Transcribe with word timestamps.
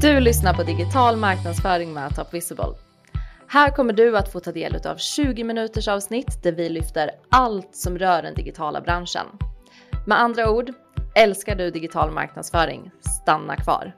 Du 0.00 0.20
lyssnar 0.20 0.54
på 0.54 0.62
digital 0.62 1.16
marknadsföring 1.16 1.92
med 1.92 2.16
Top 2.16 2.34
Visible. 2.34 2.74
Här 3.46 3.70
kommer 3.70 3.92
du 3.92 4.16
att 4.16 4.32
få 4.32 4.40
ta 4.40 4.52
del 4.52 4.86
av 4.86 4.96
20 4.96 5.44
minuters 5.44 5.88
avsnitt 5.88 6.42
där 6.42 6.52
vi 6.52 6.68
lyfter 6.68 7.10
allt 7.28 7.76
som 7.76 7.98
rör 7.98 8.22
den 8.22 8.34
digitala 8.34 8.80
branschen. 8.80 9.26
Med 10.06 10.20
andra 10.20 10.50
ord, 10.50 10.72
älskar 11.14 11.56
du 11.56 11.70
digital 11.70 12.10
marknadsföring? 12.10 12.90
Stanna 13.00 13.56
kvar. 13.56 13.92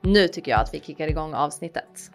Nu 0.00 0.28
tycker 0.28 0.50
jag 0.50 0.60
att 0.60 0.74
vi 0.74 0.80
kickar 0.80 1.08
igång 1.08 1.34
avsnittet. 1.34 2.10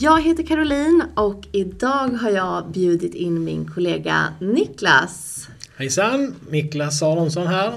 Jag 0.00 0.22
heter 0.22 0.42
Caroline 0.42 1.02
och 1.14 1.46
idag 1.52 2.08
har 2.08 2.30
jag 2.30 2.70
bjudit 2.70 3.14
in 3.14 3.44
min 3.44 3.68
kollega 3.68 4.34
Niklas. 4.40 5.48
Hejsan! 5.78 6.34
Niklas 6.50 7.02
Aronsson 7.02 7.46
här, 7.46 7.72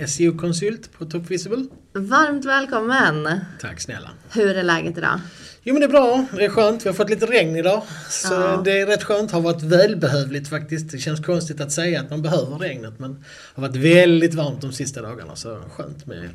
eh, 0.00 0.06
SEO-konsult 0.06 0.92
på 0.98 1.04
Top 1.04 1.30
Visible. 1.30 1.64
Varmt 1.92 2.44
välkommen! 2.44 3.40
Tack 3.60 3.80
snälla! 3.80 4.10
Hur 4.32 4.56
är 4.56 4.62
läget 4.62 4.98
idag? 4.98 5.20
Jo 5.62 5.74
men 5.74 5.80
det 5.80 5.86
är 5.86 5.88
bra, 5.88 6.26
det 6.32 6.44
är 6.44 6.48
skönt. 6.48 6.84
Vi 6.84 6.88
har 6.88 6.94
fått 6.94 7.10
lite 7.10 7.26
regn 7.26 7.56
idag. 7.56 7.82
Så 8.10 8.34
ja. 8.34 8.62
det 8.64 8.80
är 8.80 8.86
rätt 8.86 9.02
skönt, 9.02 9.30
har 9.30 9.40
varit 9.40 9.62
välbehövligt 9.62 10.48
faktiskt. 10.48 10.90
Det 10.90 10.98
känns 10.98 11.20
konstigt 11.20 11.60
att 11.60 11.72
säga 11.72 12.00
att 12.00 12.10
man 12.10 12.22
behöver 12.22 12.58
regnet 12.58 12.98
men 12.98 13.12
det 13.14 13.60
har 13.60 13.68
varit 13.68 13.76
väldigt 13.76 14.34
varmt 14.34 14.60
de 14.60 14.72
sista 14.72 15.02
dagarna 15.02 15.36
så 15.36 15.58
skönt 15.76 16.06
med 16.06 16.28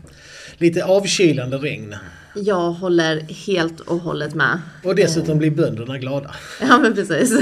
lite 0.58 0.86
avkylande 0.86 1.58
regn. 1.58 1.96
Jag 2.36 2.72
håller 2.72 3.20
helt 3.20 3.80
och 3.80 4.00
hållet 4.00 4.36
med. 4.36 4.60
Och 4.84 4.96
dessutom 4.96 5.38
blir 5.38 5.52
bönderna 5.52 5.98
glada. 5.98 6.36
Ja 6.62 6.80
men 6.80 6.96
precis. 6.96 7.32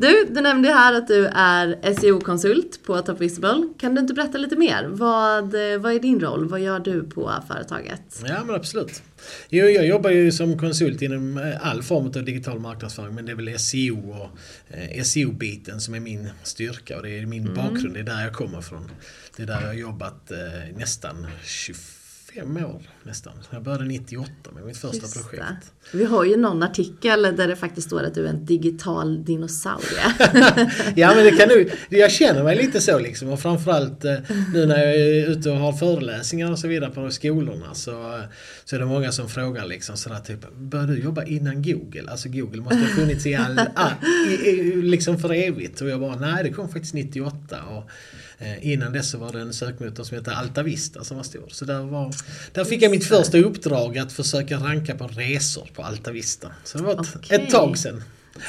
Du, 0.00 0.24
du 0.30 0.40
nämnde 0.40 0.68
här 0.68 0.94
att 0.94 1.08
du 1.08 1.26
är 1.26 1.94
SEO-konsult 1.94 2.80
på 2.86 3.02
Top 3.02 3.20
Visible. 3.20 3.68
Kan 3.78 3.94
du 3.94 4.00
inte 4.00 4.14
berätta 4.14 4.38
lite 4.38 4.56
mer? 4.56 4.84
Vad, 4.84 5.44
vad 5.80 5.92
är 5.92 6.00
din 6.00 6.20
roll? 6.20 6.48
Vad 6.48 6.60
gör 6.60 6.80
du 6.80 7.02
på 7.02 7.32
företaget? 7.48 8.22
Ja 8.28 8.44
men 8.44 8.54
absolut. 8.54 9.02
Jo, 9.48 9.66
jag 9.66 9.86
jobbar 9.86 10.10
ju 10.10 10.32
som 10.32 10.58
konsult 10.58 11.02
inom 11.02 11.38
eh, 11.38 11.66
all 11.66 11.82
form 11.82 12.06
av 12.06 12.24
digital 12.24 12.58
marknadsföring 12.60 13.14
men 13.14 13.26
det 13.26 13.32
är 13.32 13.36
väl 13.36 13.58
SEO 13.58 14.10
och 14.10 14.28
eh, 14.76 15.02
SEO-biten 15.02 15.80
som 15.80 15.94
är 15.94 16.00
min 16.00 16.28
styrka 16.42 16.96
och 16.96 17.02
det 17.02 17.18
är 17.18 17.26
min 17.26 17.42
mm. 17.42 17.54
bakgrund. 17.54 17.94
Det 17.94 18.00
är 18.00 18.04
där 18.04 18.24
jag 18.24 18.32
kommer 18.32 18.60
från. 18.60 18.90
Det 19.36 19.42
är 19.42 19.46
där 19.46 19.60
jag 19.60 19.68
har 19.68 19.74
jobbat 19.74 20.30
eh, 20.30 20.76
nästan 20.76 21.26
25 21.44 21.97
fem 22.38 22.56
år 22.56 22.82
nästan. 23.02 23.32
Jag 23.50 23.62
började 23.62 23.84
98 23.84 24.30
med 24.54 24.64
mitt 24.64 24.76
första 24.76 24.96
Just 24.96 25.14
projekt. 25.14 25.42
Det. 25.92 25.98
Vi 25.98 26.04
har 26.04 26.24
ju 26.24 26.36
någon 26.36 26.62
artikel 26.62 27.22
där 27.22 27.48
det 27.48 27.56
faktiskt 27.56 27.86
står 27.86 28.02
att 28.02 28.14
du 28.14 28.24
är 28.24 28.30
en 28.30 28.44
digital 28.44 29.24
dinosaurie. 29.24 30.14
ja 30.96 31.14
men 31.14 31.24
det 31.24 31.30
kan 31.30 31.48
du, 31.48 31.70
jag 31.88 32.12
känner 32.12 32.44
mig 32.44 32.56
lite 32.56 32.80
så 32.80 32.98
liksom 32.98 33.28
och 33.28 33.40
framförallt 33.40 34.04
eh, 34.04 34.14
nu 34.54 34.66
när 34.66 34.78
jag 34.78 34.94
är 34.94 35.30
ute 35.30 35.50
och 35.50 35.56
har 35.56 35.72
föreläsningar 35.72 36.50
och 36.50 36.58
så 36.58 36.68
vidare 36.68 36.90
på 36.90 37.10
skolorna 37.10 37.74
så, 37.74 38.22
så 38.64 38.76
är 38.76 38.80
det 38.80 38.86
många 38.86 39.12
som 39.12 39.28
frågar 39.28 39.66
liksom 39.66 39.96
sådär 39.96 40.20
typ 40.20 40.52
Började 40.56 40.94
du 40.94 41.02
jobba 41.02 41.24
innan 41.24 41.62
Google? 41.62 42.10
Alltså 42.10 42.28
Google 42.28 42.60
måste 42.60 42.78
ha 42.78 42.86
funnits 42.86 43.26
i 43.26 43.34
all, 43.34 43.60
all 43.74 43.92
i, 44.44 44.72
liksom 44.82 45.18
för 45.18 45.34
evigt 45.34 45.80
och 45.80 45.88
jag 45.88 46.00
bara 46.00 46.16
nej 46.16 46.44
det 46.44 46.52
kom 46.52 46.68
faktiskt 46.68 46.94
98 46.94 47.62
och 47.62 47.90
Eh, 48.27 48.27
innan 48.60 48.92
dess 48.92 49.10
så 49.10 49.18
var 49.18 49.32
det 49.32 49.40
en 49.40 49.52
sökmotor 49.52 50.04
som 50.04 50.16
hette 50.16 50.34
Altavista 50.34 51.04
som 51.04 51.16
var 51.16 51.24
stor. 51.24 51.48
Så 51.48 51.64
där, 51.64 51.80
var, 51.80 52.14
där 52.52 52.64
fick 52.64 52.82
jag 52.82 52.90
mitt 52.90 53.04
första 53.04 53.38
uppdrag 53.38 53.98
att 53.98 54.12
försöka 54.12 54.56
ranka 54.56 54.94
på 54.94 55.06
resor 55.06 55.68
på 55.74 55.82
Altavista. 55.82 56.48
Så 56.64 56.78
det 56.78 56.84
var 56.84 56.92
ett, 56.92 57.16
okay. 57.16 57.38
ett 57.38 57.50
tag 57.50 57.78
sedan. 57.78 58.02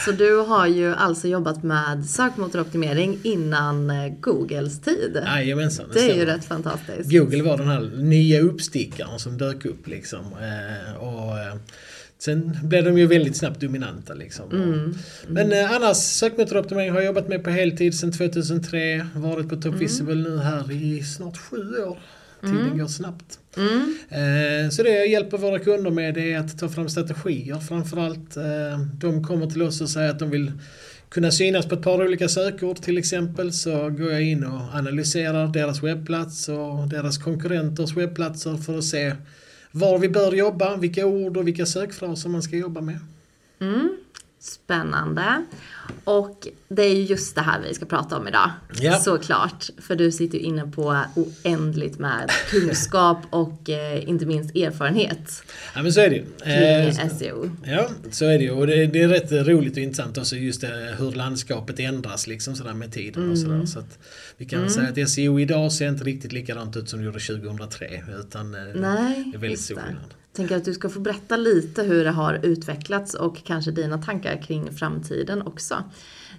Så 0.05 0.11
du 0.11 0.35
har 0.35 0.67
ju 0.67 0.93
alltså 0.93 1.27
jobbat 1.27 1.63
med 1.63 2.05
sökmotoroptimering 2.05 3.19
innan 3.23 3.89
eh, 3.89 4.13
Googles 4.19 4.81
tid? 4.81 5.21
Jajamensan. 5.25 5.85
Det, 5.93 5.99
det 5.99 6.11
är 6.11 6.15
ju 6.15 6.25
rätt 6.25 6.45
fantastiskt. 6.45 7.11
Google 7.11 7.43
var 7.43 7.57
den 7.57 7.67
här 7.67 7.91
nya 7.95 8.41
uppstickaren 8.41 9.19
som 9.19 9.37
dök 9.37 9.65
upp 9.65 9.87
liksom. 9.87 10.25
Eh, 10.25 11.03
och 11.03 11.59
Sen 12.21 12.57
blev 12.63 12.83
de 12.83 12.97
ju 12.97 13.07
väldigt 13.07 13.37
snabbt 13.37 13.61
dominanta 13.61 14.13
liksom. 14.13 14.51
Mm. 14.51 14.73
Mm. 14.73 14.95
Men 15.27 15.51
eh, 15.51 15.71
annars 15.71 15.97
sökmotoroptimering 15.97 16.91
har 16.91 16.97
jag 16.97 17.05
jobbat 17.05 17.27
med 17.27 17.43
på 17.43 17.49
heltid 17.49 17.99
sedan 17.99 18.11
2003. 18.11 19.05
Varit 19.15 19.49
på 19.49 19.55
Top 19.55 19.65
mm. 19.65 19.79
Visible 19.79 20.15
nu 20.15 20.37
här 20.37 20.71
i 20.71 21.03
snart 21.03 21.37
sju 21.37 21.83
år. 21.83 21.97
Tiden 22.41 22.65
mm. 22.65 22.77
går 22.77 22.87
snabbt. 22.87 23.39
Mm. 23.57 23.95
Eh, 24.09 24.69
så 24.69 24.83
det 24.83 24.89
jag 24.89 25.07
hjälper 25.07 25.37
våra 25.37 25.59
kunder 25.59 25.91
med 25.91 26.17
är 26.17 26.37
att 26.37 26.59
ta 26.59 26.69
fram 26.69 26.89
strategier 26.89 27.59
framförallt. 27.59 28.37
Eh, 28.37 28.79
de 28.99 29.23
kommer 29.23 29.47
till 29.47 29.61
oss 29.61 29.81
och 29.81 29.89
säger 29.89 30.09
att 30.09 30.19
de 30.19 30.29
vill 30.29 30.51
kunna 31.09 31.31
synas 31.31 31.65
på 31.65 31.75
ett 31.75 31.81
par 31.81 32.03
olika 32.03 32.29
sökord 32.29 32.81
till 32.81 32.97
exempel 32.97 33.53
så 33.53 33.89
går 33.89 34.11
jag 34.11 34.23
in 34.23 34.43
och 34.43 34.61
analyserar 34.73 35.47
deras 35.47 35.83
webbplats 35.83 36.49
och 36.49 36.87
deras 36.89 37.17
konkurrenters 37.17 37.97
webbplatser 37.97 38.57
för 38.57 38.77
att 38.77 38.83
se 38.83 39.13
var 39.71 39.99
vi 39.99 40.09
bör 40.09 40.31
jobba, 40.31 40.77
vilka 40.77 41.05
ord 41.05 41.37
och 41.37 41.47
vilka 41.47 41.65
sökfraser 41.65 42.29
man 42.29 42.43
ska 42.43 42.55
jobba 42.55 42.81
med. 42.81 42.99
Mm. 43.61 43.97
Spännande. 44.41 45.45
Och 46.03 46.47
det 46.67 46.81
är 46.81 46.95
ju 46.95 47.03
just 47.03 47.35
det 47.35 47.41
här 47.41 47.61
vi 47.67 47.73
ska 47.73 47.85
prata 47.85 48.17
om 48.17 48.27
idag. 48.27 48.51
Ja. 48.81 48.99
Såklart. 48.99 49.69
För 49.77 49.95
du 49.95 50.11
sitter 50.11 50.37
ju 50.37 50.43
inne 50.43 50.67
på 50.67 51.03
oändligt 51.15 51.99
med 51.99 52.31
kunskap 52.49 53.17
och 53.29 53.69
eh, 53.69 54.09
inte 54.09 54.25
minst 54.25 54.55
erfarenhet. 54.55 55.43
Ja 55.75 55.81
men 55.81 55.93
så 55.93 55.99
är 55.99 56.09
det 56.09 56.15
ju. 56.15 56.25
Kring 56.43 57.05
eh, 57.05 57.17
SEO. 57.17 57.49
Ja, 57.65 57.89
så 58.11 58.25
är 58.25 58.37
det 58.37 58.43
ju. 58.43 58.51
Och 58.51 58.67
det, 58.67 58.85
det, 58.85 59.01
är 59.01 59.07
rätt 59.07 59.31
roligt 59.31 59.73
och 59.73 59.83
intressant 59.83 60.17
också 60.17 60.35
just 60.35 60.61
det, 60.61 60.95
hur 60.99 61.11
landskapet 61.11 61.79
ändras 61.79 62.27
liksom 62.27 62.55
sådär 62.55 62.73
med 62.73 62.93
tiden 62.93 63.21
mm. 63.23 63.31
och 63.31 63.39
sådär. 63.39 63.65
Så 63.65 63.79
att 63.79 63.99
vi 64.37 64.45
kan 64.45 64.59
mm. 64.59 64.69
säga 64.69 65.03
att 65.03 65.09
SEO 65.09 65.39
idag 65.39 65.71
ser 65.71 65.89
inte 65.89 66.03
riktigt 66.03 66.31
likadant 66.31 66.77
ut 66.77 66.89
som 66.89 66.99
det 66.99 67.05
gjorde 67.05 67.19
2003. 67.19 68.03
Utan 68.19 68.55
eh, 68.55 68.61
Nej, 68.75 69.23
det 69.31 69.37
är 69.37 69.41
väldigt 69.41 69.61
stor 69.61 69.75
skillnad 69.75 70.13
tänker 70.33 70.57
att 70.57 70.65
du 70.65 70.73
ska 70.73 70.89
få 70.89 70.99
berätta 70.99 71.37
lite 71.37 71.83
hur 71.83 72.03
det 72.03 72.11
har 72.11 72.39
utvecklats 72.43 73.13
och 73.13 73.43
kanske 73.43 73.71
dina 73.71 73.97
tankar 73.97 74.41
kring 74.41 74.73
framtiden 74.73 75.41
också. 75.41 75.83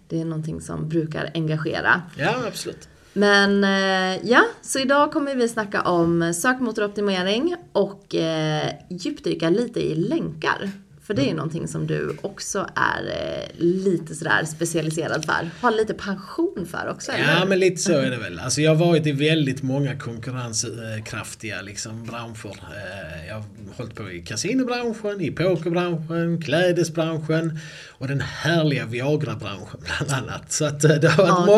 Det 0.08 0.20
är 0.20 0.24
någonting 0.24 0.60
som 0.60 0.88
brukar 0.88 1.30
engagera. 1.34 2.02
Ja, 2.16 2.34
absolut. 2.46 2.88
Men 3.12 3.64
eh, 3.64 4.30
ja, 4.30 4.44
så 4.62 4.78
idag 4.78 5.12
kommer 5.12 5.34
vi 5.34 5.48
snacka 5.48 5.82
om 5.82 6.34
sökmotoroptimering 6.34 7.56
och 7.72 8.14
eh, 8.14 8.72
djupdyka 8.90 9.50
lite 9.50 9.80
i 9.80 9.94
länkar. 9.94 10.70
För 11.10 11.14
det 11.14 11.22
är 11.22 11.26
ju 11.26 11.34
någonting 11.34 11.68
som 11.68 11.86
du 11.86 12.16
också 12.22 12.66
är 12.76 13.02
eh, 13.06 13.64
lite 13.64 14.14
sådär 14.14 14.44
specialiserad 14.44 15.24
för. 15.24 15.50
Har 15.60 15.70
lite 15.70 15.94
pension 15.94 16.66
för 16.70 16.88
också, 16.90 17.12
eller? 17.12 17.34
Ja, 17.34 17.44
men 17.44 17.58
lite 17.58 17.76
så 17.76 17.92
är 17.92 18.10
det 18.10 18.16
väl. 18.16 18.38
Alltså 18.38 18.60
jag 18.60 18.74
har 18.74 18.86
varit 18.86 19.06
i 19.06 19.12
väldigt 19.12 19.62
många 19.62 19.98
konkurrenskraftiga 19.98 21.62
liksom, 21.62 22.04
branscher. 22.04 22.46
Eh, 22.46 23.28
jag 23.28 23.34
har 23.34 23.44
hållit 23.76 23.94
på 23.94 24.10
i 24.10 24.22
kasinobranschen, 24.22 25.20
i 25.20 25.30
pokerbranschen, 25.30 26.42
klädesbranschen 26.42 27.58
och 27.88 28.08
den 28.08 28.20
härliga 28.20 28.86
Viagra-branschen 28.86 29.80
bland 29.98 30.12
annat. 30.12 30.52
Så 30.52 30.64
att 30.64 30.84
eh, 30.84 30.90
det 30.90 31.08
har 31.08 31.26
varit 31.26 31.48
okay. 31.48 31.56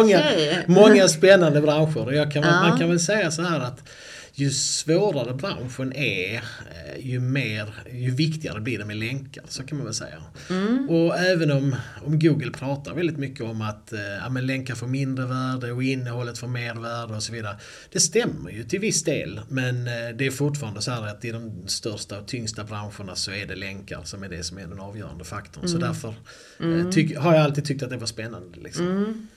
många, 0.66 0.86
många 0.86 1.08
spännande 1.08 1.60
branscher. 1.60 2.12
Jag 2.12 2.32
kan, 2.32 2.42
ja. 2.42 2.68
Man 2.68 2.78
kan 2.78 2.88
väl 2.88 3.00
säga 3.00 3.30
så 3.30 3.42
här 3.42 3.60
att 3.60 3.88
ju 4.34 4.50
svårare 4.50 5.34
branschen 5.34 5.92
är, 5.92 6.34
eh, 6.34 7.06
ju, 7.06 7.20
mer, 7.20 7.74
ju 7.92 8.10
viktigare 8.10 8.60
blir 8.60 8.78
det 8.78 8.84
med 8.84 8.96
länkar. 8.96 9.44
Så 9.48 9.62
kan 9.62 9.78
man 9.78 9.84
väl 9.84 9.94
säga. 9.94 10.22
Mm. 10.50 10.90
Och 10.90 11.18
även 11.18 11.50
om, 11.50 11.76
om 12.04 12.18
Google 12.18 12.50
pratar 12.50 12.94
väldigt 12.94 13.18
mycket 13.18 13.40
om 13.40 13.62
att 13.62 13.92
eh, 13.92 14.00
ja, 14.00 14.28
men 14.28 14.46
länkar 14.46 14.74
får 14.74 14.86
mindre 14.86 15.26
värde 15.26 15.72
och 15.72 15.82
innehållet 15.82 16.38
får 16.38 16.48
mer 16.48 16.74
värde 16.74 17.14
och 17.14 17.22
så 17.22 17.32
vidare. 17.32 17.56
Det 17.92 18.00
stämmer 18.00 18.50
ju 18.50 18.64
till 18.64 18.80
viss 18.80 19.04
del. 19.04 19.40
Men 19.48 19.86
eh, 19.86 20.16
det 20.16 20.26
är 20.26 20.30
fortfarande 20.30 20.82
så 20.82 20.90
här 20.90 21.06
att 21.06 21.24
i 21.24 21.30
de 21.30 21.68
största 21.68 22.18
och 22.18 22.26
tyngsta 22.26 22.64
branscherna 22.64 23.14
så 23.14 23.30
är 23.30 23.46
det 23.46 23.56
länkar 23.56 24.00
som 24.04 24.22
är 24.22 24.28
det 24.28 24.44
som 24.44 24.58
är 24.58 24.66
den 24.66 24.80
avgörande 24.80 25.24
faktorn. 25.24 25.64
Mm. 25.64 25.72
Så 25.72 25.86
därför 25.86 26.14
mm. 26.60 26.92
tyck, 26.92 27.16
har 27.16 27.34
jag 27.34 27.44
alltid 27.44 27.64
tyckt 27.64 27.82
att 27.82 27.90
det 27.90 27.96
var 27.96 28.06
spännande. 28.06 28.60
Liksom. 28.60 29.28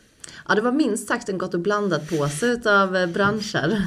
Ja, 0.47 0.55
det 0.55 0.61
var 0.61 0.71
minst 0.71 1.07
sagt 1.07 1.29
en 1.29 1.37
gott 1.37 1.53
och 1.53 1.59
blandat 1.59 2.09
påse 2.09 2.59
av 2.83 2.95
eh, 2.95 3.07
branscher. 3.07 3.81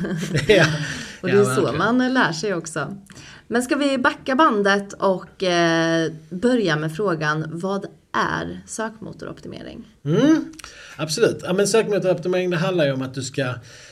Ja, 0.48 0.66
och 1.20 1.28
det 1.28 1.34
är 1.34 1.36
ja, 1.36 1.54
så 1.54 1.72
man 1.72 2.14
lär 2.14 2.32
sig 2.32 2.54
också. 2.54 2.96
Men 3.46 3.62
ska 3.62 3.76
vi 3.76 3.98
backa 3.98 4.34
bandet 4.34 4.92
och 4.92 5.42
eh, 5.42 6.12
börja 6.30 6.76
med 6.76 6.96
frågan, 6.96 7.44
vad 7.50 7.86
är 8.12 8.60
sökmotoroptimering? 8.66 9.84
Mm, 10.04 10.54
absolut. 10.96 11.40
Ja, 11.42 11.52
men 11.52 11.68
sökmotoroptimering 11.68 12.50
det 12.50 12.56
handlar 12.56 12.84
ju 12.84 12.92
om 12.92 13.02
att 13.02 13.14
du 13.14 13.22
ska 13.22 13.42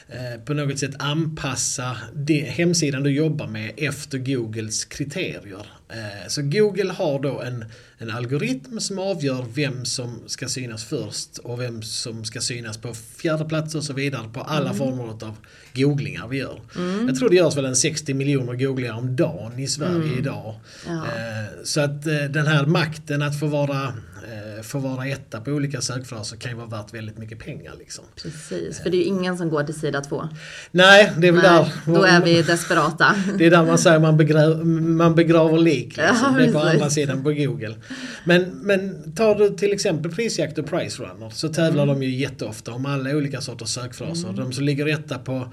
eh, 0.08 0.40
på 0.44 0.54
något 0.54 0.78
sätt 0.78 0.94
anpassa 0.98 1.96
det, 2.14 2.40
hemsidan 2.40 3.02
du 3.02 3.10
jobbar 3.10 3.46
med 3.46 3.72
efter 3.76 4.18
Googles 4.18 4.84
kriterier. 4.84 5.66
Eh, 5.88 6.28
så 6.28 6.42
Google 6.42 6.92
har 6.92 7.18
då 7.18 7.40
en, 7.40 7.64
en 7.98 8.10
algoritm 8.10 8.80
som 8.80 8.98
avgör 8.98 9.46
vem 9.54 9.84
som 9.84 10.22
ska 10.26 10.48
synas 10.48 10.84
först 10.84 11.38
och 11.38 11.60
vem 11.60 11.82
som 11.82 12.24
ska 12.24 12.40
synas 12.40 12.78
på 12.78 12.94
fjärde 12.94 13.44
plats 13.44 13.74
och 13.74 13.84
så 13.84 13.92
vidare 13.92 14.28
på 14.28 14.40
alla 14.40 14.70
mm. 14.70 14.76
former 14.76 15.04
av 15.04 15.36
googlingar 15.76 16.28
vi 16.28 16.38
gör. 16.38 16.60
Mm. 16.76 17.06
Jag 17.08 17.18
tror 17.18 17.28
det 17.28 17.36
görs 17.36 17.56
väl 17.56 17.64
en 17.64 17.76
60 17.76 18.14
miljoner 18.14 18.54
googlingar 18.54 18.94
om 18.94 19.16
dagen 19.16 19.58
i 19.58 19.66
Sverige 19.66 19.94
mm. 19.94 20.18
idag. 20.18 20.54
Ja. 20.86 20.92
Eh, 20.92 21.64
så 21.64 21.80
att 21.80 22.04
den 22.04 22.46
här 22.46 22.66
makten 22.66 23.22
att 23.22 23.40
få 23.40 23.46
vara 23.46 23.92
eh, 24.26 24.62
få 24.62 24.78
vara 24.78 25.06
etta 25.06 25.40
på 25.40 25.50
olika 25.50 25.80
sökfraser 25.80 26.36
kan 26.36 26.50
ju 26.50 26.56
vara 26.56 26.66
värt 26.66 26.94
väldigt 26.94 27.18
mycket 27.18 27.38
pengar. 27.38 27.74
Liksom. 27.78 28.04
Precis, 28.22 28.80
för 28.82 28.90
det 28.90 28.96
är 28.96 28.98
ju 28.98 29.04
ingen 29.04 29.38
som 29.38 29.50
går 29.50 29.64
till 29.64 29.74
sida 29.80 30.00
två. 30.00 30.28
Nej, 30.70 31.12
det 31.18 31.28
är 31.28 31.32
väl 31.32 31.42
Nej, 31.42 31.72
där. 31.86 31.92
då 31.94 32.02
är 32.02 32.20
vi 32.24 32.42
desperata. 32.42 33.14
Det 33.38 33.46
är 33.46 33.50
där 33.50 33.64
man 33.64 33.78
säger 33.78 33.98
man 33.98 34.16
begraver, 34.16 34.64
man 34.64 35.14
begraver 35.14 35.58
lik. 35.58 35.96
Liksom. 35.96 36.16
Ja, 36.22 36.34
det 36.38 36.44
är 36.44 36.52
på 36.52 36.58
andra 36.58 36.90
sidan 36.90 37.22
på 37.24 37.32
Google. 37.32 37.74
Men, 38.24 38.42
men 38.42 39.12
tar 39.12 39.34
du 39.34 39.50
till 39.50 39.72
exempel 39.72 40.12
Prisjakt 40.12 40.58
och 40.58 40.66
Price 40.66 41.02
Runner 41.02 41.30
så 41.30 41.48
tävlar 41.48 41.82
Mm. 41.86 42.00
de 42.00 42.06
ju 42.06 42.14
jätteofta 42.16 42.72
om 42.72 42.86
alla 42.86 43.10
olika 43.10 43.40
sorters 43.40 43.68
sökfraser. 43.68 44.32
De 44.32 44.52
som 44.52 44.64
ligger 44.64 44.86
etta 44.86 45.18
på 45.18 45.52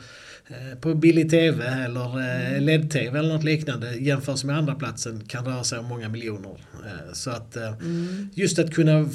på 0.81 0.93
billig 0.95 1.29
TV 1.29 1.65
eller 1.65 2.19
eh, 2.19 2.33
Mm. 2.53 2.63
LED-TV 2.63 3.19
eller 3.19 3.33
något 3.33 3.43
liknande 3.43 3.95
jämförs 3.95 4.43
med 4.43 4.57
andra 4.57 4.75
platsen 4.75 5.21
kan 5.27 5.45
röra 5.45 5.63
sig 5.63 5.79
om 5.79 5.85
många 5.85 6.09
miljoner. 6.09 6.49
Eh, 6.85 7.13
Så 7.13 7.29
att 7.29 7.55
eh, 7.55 7.67
Mm. 7.73 8.29
just 8.33 8.59
att 8.59 8.73
kunna, 8.73 9.09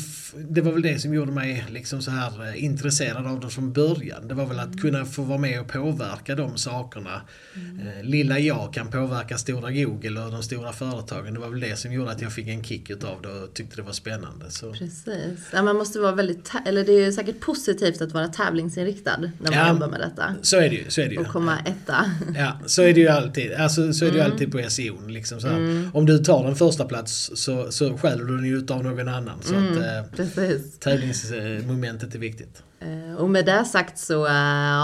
det 0.48 0.60
var 0.60 0.72
väl 0.72 0.82
det 0.82 0.98
som 0.98 1.14
gjorde 1.14 1.32
mig 1.32 1.64
liksom 1.70 2.02
så 2.02 2.10
här 2.10 2.46
eh, 2.48 2.64
intresserad 2.64 3.26
av 3.26 3.40
det 3.40 3.48
från 3.50 3.72
början. 3.72 4.28
Det 4.28 4.34
var 4.34 4.46
väl 4.46 4.58
att 4.58 4.80
kunna 4.80 5.04
få 5.04 5.22
vara 5.22 5.38
med 5.38 5.60
och 5.60 5.68
påverka 5.68 6.34
de 6.34 6.56
sakerna. 6.58 7.22
Eh, 7.54 8.04
Lilla 8.04 8.38
jag 8.38 8.74
kan 8.74 8.90
påverka 8.90 9.38
stora 9.38 9.70
Google 9.72 10.20
och 10.20 10.30
de 10.32 10.42
stora 10.42 10.72
företagen. 10.72 11.34
Det 11.34 11.40
var 11.40 11.48
väl 11.48 11.60
det 11.60 11.76
som 11.78 11.92
gjorde 11.92 12.10
att 12.10 12.22
jag 12.22 12.32
fick 12.32 12.48
en 12.48 12.64
kick 12.64 12.90
utav 12.90 13.22
det 13.22 13.28
och 13.28 13.54
tyckte 13.54 13.76
det 13.76 13.82
var 13.82 13.92
spännande. 13.92 14.50
Så. 14.50 14.72
Precis. 14.72 15.38
Ja, 15.52 15.62
man 15.62 15.76
måste 15.76 15.98
vara 15.98 16.12
väldigt, 16.14 16.50
eller 16.66 16.84
det 16.84 16.92
är 16.92 17.12
säkert 17.12 17.40
positivt 17.40 18.00
att 18.02 18.12
vara 18.12 18.28
tävlingsinriktad 18.28 19.16
när 19.16 19.30
man 19.42 19.52
Ja. 19.52 19.68
jobbar 19.68 19.88
med 19.88 20.00
detta. 20.00 20.34
Så 20.42 20.56
är 20.56 20.70
det 20.70 20.76
ju. 20.76 20.84
Så 20.90 21.00
är 21.00 21.04
det 21.08 21.14
ju. 21.14 21.20
Komma 21.32 21.58
etta. 21.64 22.04
Ja, 22.36 22.58
så 22.66 22.82
är 22.82 22.94
det 22.94 23.00
ju 23.00 23.08
alltid. 23.08 23.52
Alltså, 23.52 23.92
så 23.92 24.04
är 24.04 24.10
det 24.10 24.20
Mm. 24.20 24.32
alltid 24.32 24.52
på 24.52 24.70
SEO. 24.70 25.06
Liksom 25.08 25.40
så 25.40 25.48
här. 25.48 25.90
Om 25.94 26.06
du 26.06 26.18
tar 26.18 26.48
en 26.48 26.56
första 26.56 26.84
plats 26.84 27.30
så, 27.34 27.72
så 27.72 27.96
stjäler 27.98 28.24
du 28.24 28.36
den 28.36 28.44
ju 28.46 28.58
utav 28.58 28.84
någon 28.84 29.08
annan. 29.08 29.38
Så 29.42 29.54
Mm. 29.54 29.72
att, 29.72 29.78
eh, 29.78 30.16
Precis. 30.16 30.78
tävlingsmomentet 30.78 32.14
är 32.14 32.18
viktigt. 32.18 32.62
Eh, 32.80 33.14
Och 33.16 33.30
med 33.30 33.46
det 33.46 33.64
sagt 33.64 33.98
så 33.98 34.26
eh, 34.26 34.32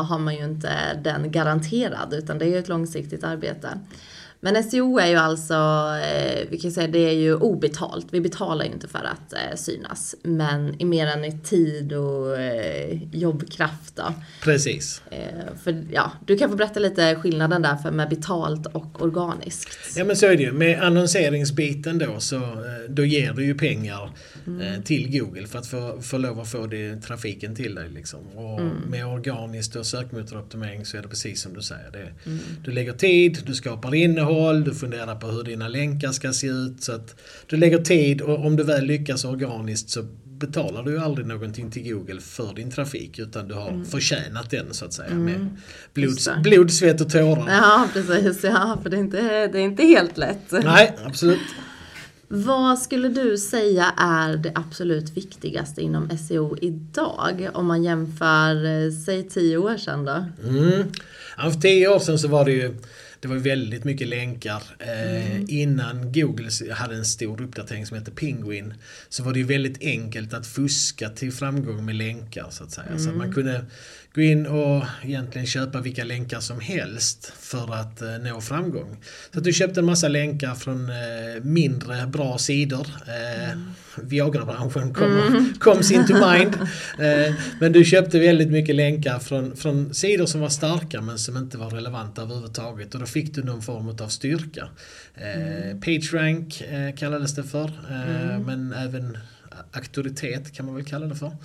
har 0.04 0.18
man 0.18 0.34
ju 0.36 0.44
inte 0.44 0.70
den 1.04 1.30
garanterad 1.30 2.14
utan 2.14 2.38
det 2.38 2.44
är 2.44 2.48
ju 2.48 2.58
ett 2.58 2.68
långsiktigt 2.68 3.24
arbete. 3.24 3.68
Men 4.44 4.64
SEO 4.64 4.98
är 4.98 5.06
ju 5.06 5.16
alltså, 5.16 5.54
eh, 6.02 6.48
vi 6.50 6.58
kan 6.58 6.72
säga 6.72 6.86
det 6.86 6.98
är 6.98 7.12
ju 7.12 7.34
obetalt. 7.34 8.06
Vi 8.10 8.20
betalar 8.20 8.64
ju 8.64 8.72
inte 8.72 8.88
för 8.88 8.98
att 8.98 9.32
eh, 9.32 9.56
synas. 9.56 10.14
Men 10.22 10.80
i 10.80 10.84
mer 10.84 11.06
än 11.06 11.24
i 11.24 11.38
tid 11.38 11.92
och 11.92 12.40
eh, 12.40 12.98
jobbkraft 13.12 13.96
då. 13.96 14.14
Precis. 14.42 15.02
Eh, 15.10 15.18
för 15.64 15.84
ja, 15.92 16.12
du 16.26 16.38
kan 16.38 16.50
få 16.50 16.56
berätta 16.56 16.80
lite 16.80 17.14
skillnaden 17.16 17.62
där 17.62 17.76
för 17.76 17.90
med 17.90 18.08
betalt 18.08 18.66
och 18.66 19.02
organiskt. 19.02 19.96
Ja 19.96 20.04
men 20.04 20.16
så 20.16 20.26
är 20.26 20.36
det 20.36 20.42
ju. 20.42 20.52
Med 20.52 20.82
annonseringsbiten 20.82 21.98
då 21.98 22.20
så 22.20 22.36
eh, 22.36 22.42
då 22.88 23.04
ger 23.04 23.32
du 23.32 23.44
ju 23.44 23.54
pengar 23.54 24.10
eh, 24.46 24.82
till 24.82 25.18
Google 25.20 25.46
för 25.46 25.58
att 25.58 25.66
få, 25.66 26.02
få 26.02 26.18
lov 26.18 26.40
att 26.40 26.50
få 26.50 26.66
det, 26.66 26.96
trafiken 26.96 27.56
till 27.56 27.74
dig. 27.74 27.88
Liksom. 27.90 28.20
Och 28.34 28.60
med 28.90 29.06
organiskt 29.06 29.76
och 29.76 29.86
sökmotoroptimering 29.86 30.86
så 30.86 30.96
är 30.96 31.02
det 31.02 31.08
precis 31.08 31.42
som 31.42 31.54
du 31.54 31.62
säger. 31.62 31.90
Det, 31.92 32.30
Du 32.64 32.70
lägger 32.70 32.92
tid, 32.92 33.38
du 33.46 33.54
skapar 33.54 33.94
innehåll, 33.94 34.33
du 34.64 34.74
funderar 34.74 35.14
på 35.14 35.26
hur 35.26 35.42
dina 35.42 35.68
länkar 35.68 36.12
ska 36.12 36.32
se 36.32 36.46
ut. 36.46 36.82
Så 36.82 36.92
att 36.92 37.14
du 37.46 37.56
lägger 37.56 37.78
tid 37.78 38.20
och 38.20 38.46
om 38.46 38.56
du 38.56 38.64
väl 38.64 38.84
lyckas 38.84 39.24
organiskt 39.24 39.90
så 39.90 40.04
betalar 40.24 40.82
du 40.82 40.90
ju 40.90 40.98
aldrig 40.98 41.26
någonting 41.26 41.70
till 41.70 41.92
Google 41.92 42.20
för 42.20 42.54
din 42.54 42.70
trafik 42.70 43.18
utan 43.18 43.48
du 43.48 43.54
har 43.54 43.84
förtjänat 43.84 44.50
den 44.50 44.74
så 44.74 44.84
att 44.84 44.92
säga. 44.92 45.14
Med 45.14 45.48
blod, 45.94 46.18
blod, 46.42 46.72
svett 46.72 47.00
och 47.00 47.10
tårar. 47.10 47.48
Ja, 47.48 47.88
precis. 47.92 48.44
Ja, 48.44 48.78
för 48.82 48.90
det 48.90 48.96
är 48.96 49.00
inte, 49.00 49.46
det 49.46 49.58
är 49.58 49.62
inte 49.62 49.84
helt 49.84 50.18
lätt. 50.18 50.52
Nej, 50.52 50.96
absolut. 51.04 51.40
Vad 52.28 52.78
skulle 52.78 53.08
du 53.08 53.38
säga 53.38 53.94
är 53.96 54.36
det 54.36 54.52
absolut 54.54 55.10
viktigaste 55.10 55.82
inom 55.82 56.18
SEO 56.18 56.56
idag? 56.60 57.50
Om 57.54 57.66
man 57.66 57.84
jämför, 57.84 58.64
eh, 58.64 58.92
säg 59.06 59.28
tio 59.28 59.56
år 59.56 59.76
sedan 59.76 60.04
då? 60.04 60.24
Mm. 60.48 60.92
Ja, 61.36 61.50
för 61.50 61.60
tio 61.60 61.88
år 61.88 61.98
sedan 61.98 62.18
så 62.18 62.28
var 62.28 62.44
det 62.44 62.52
ju 62.52 62.74
det 63.24 63.28
var 63.28 63.36
väldigt 63.36 63.84
mycket 63.84 64.08
länkar. 64.08 64.62
Eh, 64.78 65.40
Innan 65.48 66.12
Google 66.12 66.50
hade 66.74 66.94
en 66.94 67.04
stor 67.04 67.42
uppdatering 67.42 67.86
som 67.86 67.98
hette 67.98 68.10
Penguin 68.10 68.74
så 69.08 69.22
var 69.22 69.32
det 69.32 69.38
ju 69.38 69.44
väldigt 69.44 69.82
enkelt 69.82 70.34
att 70.34 70.46
fuska 70.46 71.08
till 71.08 71.32
framgång 71.32 71.84
med 71.84 71.94
länkar 71.94 72.46
så 72.50 72.64
att 72.64 72.70
säga. 72.70 72.98
Så 72.98 73.10
att 73.10 73.16
man 73.16 73.32
kunde 73.32 73.64
gå 74.14 74.22
in 74.22 74.46
och 74.46 74.84
egentligen 75.02 75.46
köpa 75.46 75.80
vilka 75.80 76.04
länkar 76.04 76.40
som 76.40 76.60
helst 76.60 77.32
för 77.38 77.74
att 77.74 78.02
eh, 78.02 78.18
nå 78.18 78.40
framgång. 78.40 78.96
Så 79.32 79.38
att 79.38 79.44
du 79.44 79.52
köpte 79.52 79.80
en 79.80 79.86
massa 79.86 80.08
länkar 80.08 80.54
från 80.54 80.90
eh, 80.90 81.42
mindre 81.42 82.06
bra 82.06 82.38
sidor. 82.38 82.86
Eh, 83.06 83.58
Viagra-branschen 84.02 84.94
kom, 84.94 85.52
comes 85.60 85.90
into 85.90 86.14
mind. 86.14 86.58
Eh, 86.98 87.34
men 87.60 87.72
du 87.72 87.84
köpte 87.84 88.18
väldigt 88.18 88.50
mycket 88.50 88.74
länkar 88.74 89.18
från, 89.18 89.56
från 89.56 89.94
sidor 89.94 90.26
som 90.26 90.40
var 90.40 90.48
starka 90.48 91.00
men 91.00 91.18
som 91.18 91.36
inte 91.36 91.58
var 91.58 91.70
relevanta 91.70 92.22
överhuvudtaget. 92.22 92.94
Och 92.94 93.00
då 93.00 93.06
fick 93.06 93.34
du 93.34 93.42
någon 93.42 93.62
form 93.62 93.88
av 93.88 94.08
styrka. 94.08 94.68
Eh, 95.14 95.78
PageRank 95.80 96.60
eh, 96.60 96.94
kallades 96.94 97.34
det 97.34 97.44
för. 97.44 97.64
Eh, 97.64 98.38
Men 98.38 98.72
även 98.72 99.18
auktoritet 99.72 100.52
kan 100.52 100.66
man 100.66 100.74
väl 100.74 100.84
kalla 100.84 101.06
det 101.06 101.14
för. 101.14 101.36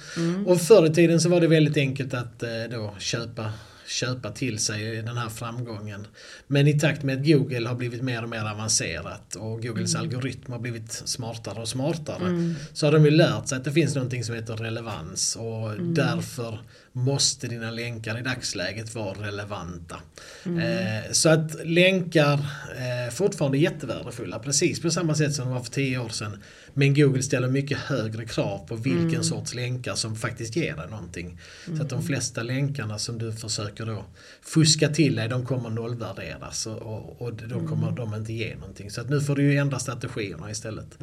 Och 0.46 0.62
förr 0.62 0.86
i 0.86 0.94
tiden 0.94 1.22
så 1.22 1.30
var 1.30 1.42
det 1.42 1.48
väldigt 1.48 1.78
enkelt 1.78 2.14
att 2.14 2.44
eh, 2.44 2.50
då 2.72 2.96
köpa 3.00 3.54
köpa 3.90 4.32
till 4.32 4.60
sig 4.60 5.02
den 5.02 5.18
här 5.18 5.30
framgången. 5.30 6.08
Men 6.48 6.68
i 6.68 6.80
takt 6.80 7.04
med 7.04 7.20
att 7.20 7.28
Google 7.28 7.68
har 7.68 7.76
blivit 7.76 8.02
mer 8.02 8.24
och 8.24 8.30
mer 8.30 8.46
avancerat 8.46 9.36
och 9.36 9.62
Googles 9.62 9.96
algoritm 9.96 10.52
har 10.52 10.60
blivit 10.60 10.92
smartare 10.92 11.62
och 11.62 11.68
smartare 11.68 12.56
så 12.74 12.88
har 12.88 12.92
de 12.92 13.06
ju 13.06 13.12
lärt 13.12 13.48
sig 13.48 13.58
att 13.58 13.64
det 13.64 13.72
finns 13.72 13.96
någonting 13.96 14.24
som 14.24 14.36
heter 14.36 14.56
relevans 14.56 15.36
och 15.36 15.82
därför 15.82 16.60
måste 16.92 17.48
dina 17.48 17.72
länkar 17.72 18.20
i 18.20 18.22
dagsläget 18.22 18.96
vara 18.96 19.28
relevanta. 19.28 20.00
Eh, 20.46 21.12
så 21.12 21.30
att 21.30 21.66
länkar 21.66 22.34
eh, 22.34 23.14
fortfarande 23.14 23.58
är 23.58 23.60
jättevärdefulla 23.60 24.40
precis 24.40 24.82
på 24.82 24.92
samma 24.92 25.16
sätt 25.16 25.34
som 25.34 25.46
de 25.46 25.54
var 25.54 25.64
för 25.64 25.72
tio 25.72 25.98
år 25.98 26.10
sedan. 26.10 26.38
Men 26.74 26.94
Google 26.94 27.24
ställer 27.24 27.48
mycket 27.48 27.78
högre 27.78 28.26
krav 28.26 28.68
på 28.68 28.76
vilken 28.76 29.24
sorts 29.24 29.56
länkar 29.56 29.96
som 29.96 30.16
faktiskt 30.16 30.56
ger 30.56 30.76
dig 30.76 30.90
någonting. 30.90 31.40
Så 31.78 31.84
att 31.84 31.90
de 31.90 32.04
flesta 32.04 32.44
länkarna 32.44 33.00
som 33.00 33.18
du 33.18 33.32
försöker 33.32 33.86
då 33.86 34.06
fuska 34.42 34.90
till 34.90 35.16
dig, 35.16 35.30
de 35.30 35.46
kommer 35.46 35.70
nollvärderas 35.70 36.68
och, 36.68 36.78
och, 36.78 37.22
och 37.22 37.34
de 37.34 37.68
kommer 37.68 37.92
de 37.92 38.16
inte 38.16 38.34
ge 38.34 38.56
någonting. 38.56 38.92
Så 38.92 39.02
att 39.02 39.10
nu 39.10 39.22
får 39.22 39.36
du 39.36 39.44
ju 39.44 39.58
ändra 39.58 39.80
strategierna 39.80 40.52
istället. 40.52 40.98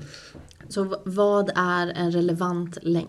Så 0.68 1.02
vad 1.04 1.50
är 1.56 1.86
en 1.86 2.12
relevant 2.12 2.78
länk? 2.82 3.08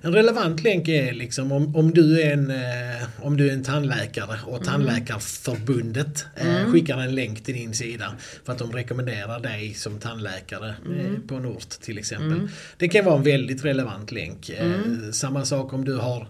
En 0.00 0.12
relevant 0.12 0.62
länk 0.64 0.88
är 0.88 1.12
liksom 1.12 1.52
om, 1.52 1.76
om, 1.76 1.90
du, 1.90 2.22
är 2.22 2.32
en, 2.32 2.50
eh, 2.50 3.08
om 3.22 3.36
du 3.36 3.48
är 3.48 3.52
en 3.52 3.64
tandläkare 3.64 4.38
och 4.46 4.64
Tandläkarförbundet 4.64 6.26
eh, 6.34 6.72
skickar 6.72 6.98
en 6.98 7.14
länk 7.14 7.44
till 7.44 7.54
din 7.54 7.74
sida 7.74 8.12
för 8.44 8.52
att 8.52 8.58
de 8.58 8.72
rekommenderar 8.72 9.40
dig 9.40 9.74
som 9.74 9.98
tandläkare 9.98 10.68
eh, 10.68 11.28
på 11.28 11.34
en 11.34 11.46
ort 11.46 11.80
till 11.86 11.98
exempel. 11.98 12.48
Det 12.78 12.88
kan 12.88 13.04
vara 13.04 13.16
en 13.16 13.22
väldigt 13.22 13.64
relevant 13.64 14.12
länk. 14.12 14.50
Eh, 14.50 14.80
Samma 15.12 15.44
sak 15.44 15.72
om 15.72 15.84
du 15.84 15.96
har 15.96 16.28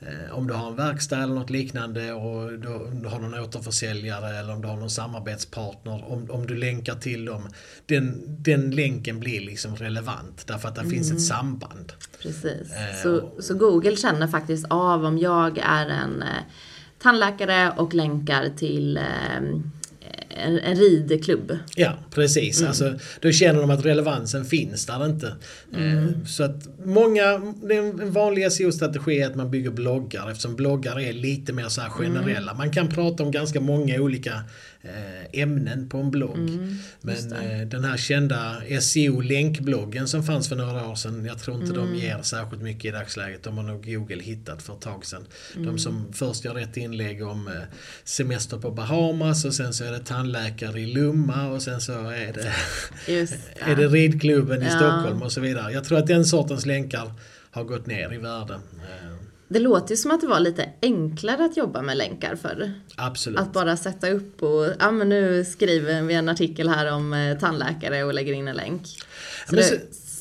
eh, 0.00 0.32
om 0.32 0.46
du 0.46 0.54
har 0.54 0.68
en 0.70 0.76
verkstad 0.76 1.22
eller 1.22 1.34
något 1.34 1.50
liknande 1.50 2.12
och 2.12 2.52
du, 2.52 2.90
du 3.02 3.08
har 3.08 3.18
någon 3.18 3.34
återförsäljare 3.40 4.38
eller 4.38 4.52
om 4.52 4.62
du 4.62 4.68
har 4.68 4.76
någon 4.76 4.90
samarbetspartner. 4.90 6.12
Om, 6.12 6.30
om 6.30 6.46
du 6.46 6.56
länkar 6.56 6.94
till 6.94 7.24
dem. 7.24 7.48
Den, 7.86 8.22
den 8.26 8.70
länken 8.70 9.20
blir 9.20 9.40
liksom 9.40 9.76
relevant 9.76 10.46
därför 10.46 10.68
att 10.68 10.74
det 10.74 10.90
finns 10.90 11.12
ett 11.12 11.22
samband. 11.22 11.92
Precis. 12.22 12.72
Eh, 12.72 13.02
Så, 13.02 13.30
så 13.42 13.54
Google 13.54 13.96
känner 13.96 14.26
faktiskt 14.26 14.66
av 14.70 15.04
om 15.04 15.18
jag 15.18 15.58
är 15.58 15.86
en 15.86 16.22
eh, 16.22 16.28
tandläkare 17.02 17.72
och 17.76 17.94
länkar 17.94 18.50
till 18.56 18.96
eh, 18.96 19.40
en, 20.28 20.58
en 20.58 20.76
ridklubb. 20.76 21.58
Ja, 21.76 21.98
precis. 22.10 22.62
Alltså, 22.62 22.94
då 23.20 23.32
känner 23.32 23.60
de 23.60 23.70
att 23.70 23.84
relevansen 23.84 24.44
finns 24.44 24.86
där 24.86 25.06
inte. 25.06 25.26
Eh, 25.76 26.26
Så 26.26 26.42
att 26.44 26.68
många, 26.84 27.54
den 27.62 28.12
vanliga 28.12 28.50
SEO-strategi 28.50 29.20
är 29.20 29.26
att 29.26 29.34
man 29.34 29.50
bygger 29.50 29.70
bloggar 29.70 30.30
eftersom 30.30 30.56
bloggar 30.56 31.00
är 31.00 31.12
lite 31.12 31.52
mer 31.52 31.68
så 31.68 31.80
generella. 31.80 32.54
Man 32.54 32.70
kan 32.70 32.88
prata 32.88 33.22
om 33.22 33.30
ganska 33.30 33.60
många 33.60 34.00
olika 34.00 34.40
ämnen 35.32 35.88
på 35.88 35.98
en 35.98 36.10
blogg. 36.10 36.50
Men 37.00 37.32
eh, 37.32 37.66
den 37.68 37.84
här 37.84 37.96
kända 37.96 38.56
SEO-länkbloggen 38.80 40.06
som 40.06 40.22
fanns 40.24 40.48
för 40.48 40.56
några 40.56 40.88
år 40.88 40.94
sedan, 40.94 41.24
jag 41.24 41.38
tror 41.38 41.60
inte 41.62 41.72
de 41.72 41.94
ger 41.94 42.22
särskilt 42.22 42.62
mycket 42.62 42.84
i 42.84 42.90
dagsläget. 42.90 43.42
De 43.42 43.56
har 43.56 43.64
nog 43.64 43.86
Google 43.94 44.22
hittat 44.22 44.62
för 44.62 44.74
ett 44.74 44.80
tag 44.80 45.06
sedan. 45.06 45.26
De 45.54 45.78
som 45.78 46.12
först 46.12 46.44
gör 46.44 46.58
ett 46.58 46.76
inlägg 46.76 47.26
om 47.26 47.48
eh, 47.48 47.52
semester 48.04 48.56
på 48.58 48.70
Bahamas 48.70 49.44
och 49.44 49.54
sen 49.54 49.72
så 49.74 49.84
är 49.84 49.92
det 49.92 49.98
tandläkare 50.04 50.80
i 50.80 50.86
Lumma 50.86 51.46
och 51.48 51.62
sen 51.62 51.80
så 51.80 51.92
är 51.92 52.32
det, 52.32 52.52
Just 53.12 53.34
är 53.56 53.76
det 53.76 53.88
ridklubben 53.88 54.62
i 54.62 54.64
Ja. 54.64 54.70
Stockholm 54.70 55.22
och 55.22 55.32
så 55.32 55.40
vidare. 55.40 55.72
Jag 55.72 55.84
tror 55.84 55.98
att 55.98 56.06
den 56.06 56.24
sortens 56.24 56.66
länkar 56.66 57.12
har 57.50 57.64
gått 57.64 57.86
ner 57.86 58.12
i 58.12 58.18
värde. 58.18 58.58
Det 59.48 59.58
låter 59.58 59.90
ju 59.90 59.96
som 59.96 60.10
att 60.10 60.20
det 60.20 60.26
var 60.26 60.40
lite 60.40 60.68
enklare 60.82 61.44
att 61.44 61.56
jobba 61.56 61.82
med 61.82 61.96
länkar 61.96 62.36
förr. 62.36 62.72
Absolut. 62.96 63.38
Att 63.40 63.52
bara 63.52 63.76
sätta 63.76 64.10
upp 64.10 64.42
och, 64.42 64.66
ja 64.78 64.90
men 64.90 65.08
nu 65.08 65.44
skriver 65.44 66.02
vi 66.02 66.14
en 66.14 66.28
artikel 66.28 66.68
här 66.68 66.92
om 66.92 67.12
eh, 67.12 67.38
tandläkare 67.38 68.04
och 68.04 68.14
lägger 68.14 68.32
in 68.32 68.48
en 68.48 68.56
länk. 68.56 68.86
Så 68.86 68.96
men 69.46 69.56
det, 69.56 69.62
så- 69.62 69.76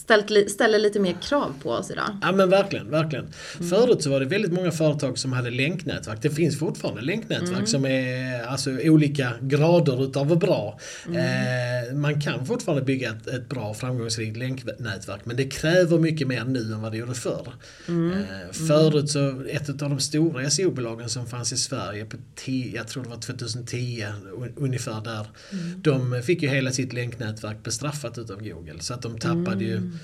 ställt, 0.06 0.52
ställer 0.52 0.80
lite 0.80 1.00
mer 1.00 1.16
krav 1.22 1.54
på 1.64 1.70
oss 1.70 1.92
idag. 1.92 2.18
Ja 2.22 2.32
men 2.32 2.50
verkligen, 2.50 2.90
verkligen. 2.92 3.26
Mm. 3.56 3.70
Förut 3.70 4.04
så 4.04 4.10
var 4.10 4.20
det 4.20 4.26
väldigt 4.26 4.54
många 4.54 4.72
företag 4.72 5.18
som 5.18 5.34
hade 5.34 5.50
länknätverk. 5.50 6.22
Det 6.22 6.30
finns 6.30 6.60
fortfarande 6.60 7.02
länknätverk 7.02 7.52
mm. 7.52 7.68
som 7.68 7.86
är 7.86 8.44
alltså 8.44 8.70
olika 8.84 9.32
grader 9.42 10.04
utav 10.04 10.40
bra. 10.40 10.80
Mm. 11.08 11.18
Eh, 11.18 11.96
man 11.96 12.22
kan 12.22 12.46
fortfarande 12.46 12.84
bygga 12.84 13.10
ett, 13.10 13.28
ett 13.28 13.50
bra 13.50 13.74
framgångsrikt 13.74 14.38
länknätverk 14.38 15.22
men 15.24 15.38
det 15.38 15.44
kräver 15.44 16.00
mycket 16.00 16.28
mer 16.28 16.44
nu 16.44 16.74
än 16.74 16.82
vad 16.82 16.92
det 16.92 16.98
gjorde 16.98 17.16
förr. 17.16 17.54
Mm. 17.88 18.12
Eh, 18.12 18.52
förut 18.68 19.10
så, 19.10 19.44
ett 19.50 19.70
av 19.70 19.90
de 19.90 20.00
stora 20.00 20.50
SEO-bolagen 20.50 21.10
som 21.10 21.28
fanns 21.28 21.54
i 21.54 21.58
Sverige, 21.58 22.06
på 22.06 22.18
tio, 22.36 22.76
jag 22.76 22.88
tror 22.88 23.04
det 23.04 23.10
var 23.10 23.18
2010 23.18 24.06
ungefär 24.56 25.02
där, 25.02 25.28
mm. 25.52 25.82
de 25.82 26.24
fick 26.24 26.42
ju 26.42 26.50
hela 26.50 26.72
sitt 26.72 26.94
länknätverk 26.94 27.64
bestraffat 27.64 28.18
utav 28.18 28.44
Google. 28.44 28.80
Så 28.80 28.94
att 28.94 29.02
de 29.02 29.20
tappade 29.20 29.64
ju 29.64 29.78
mm. 29.78 29.95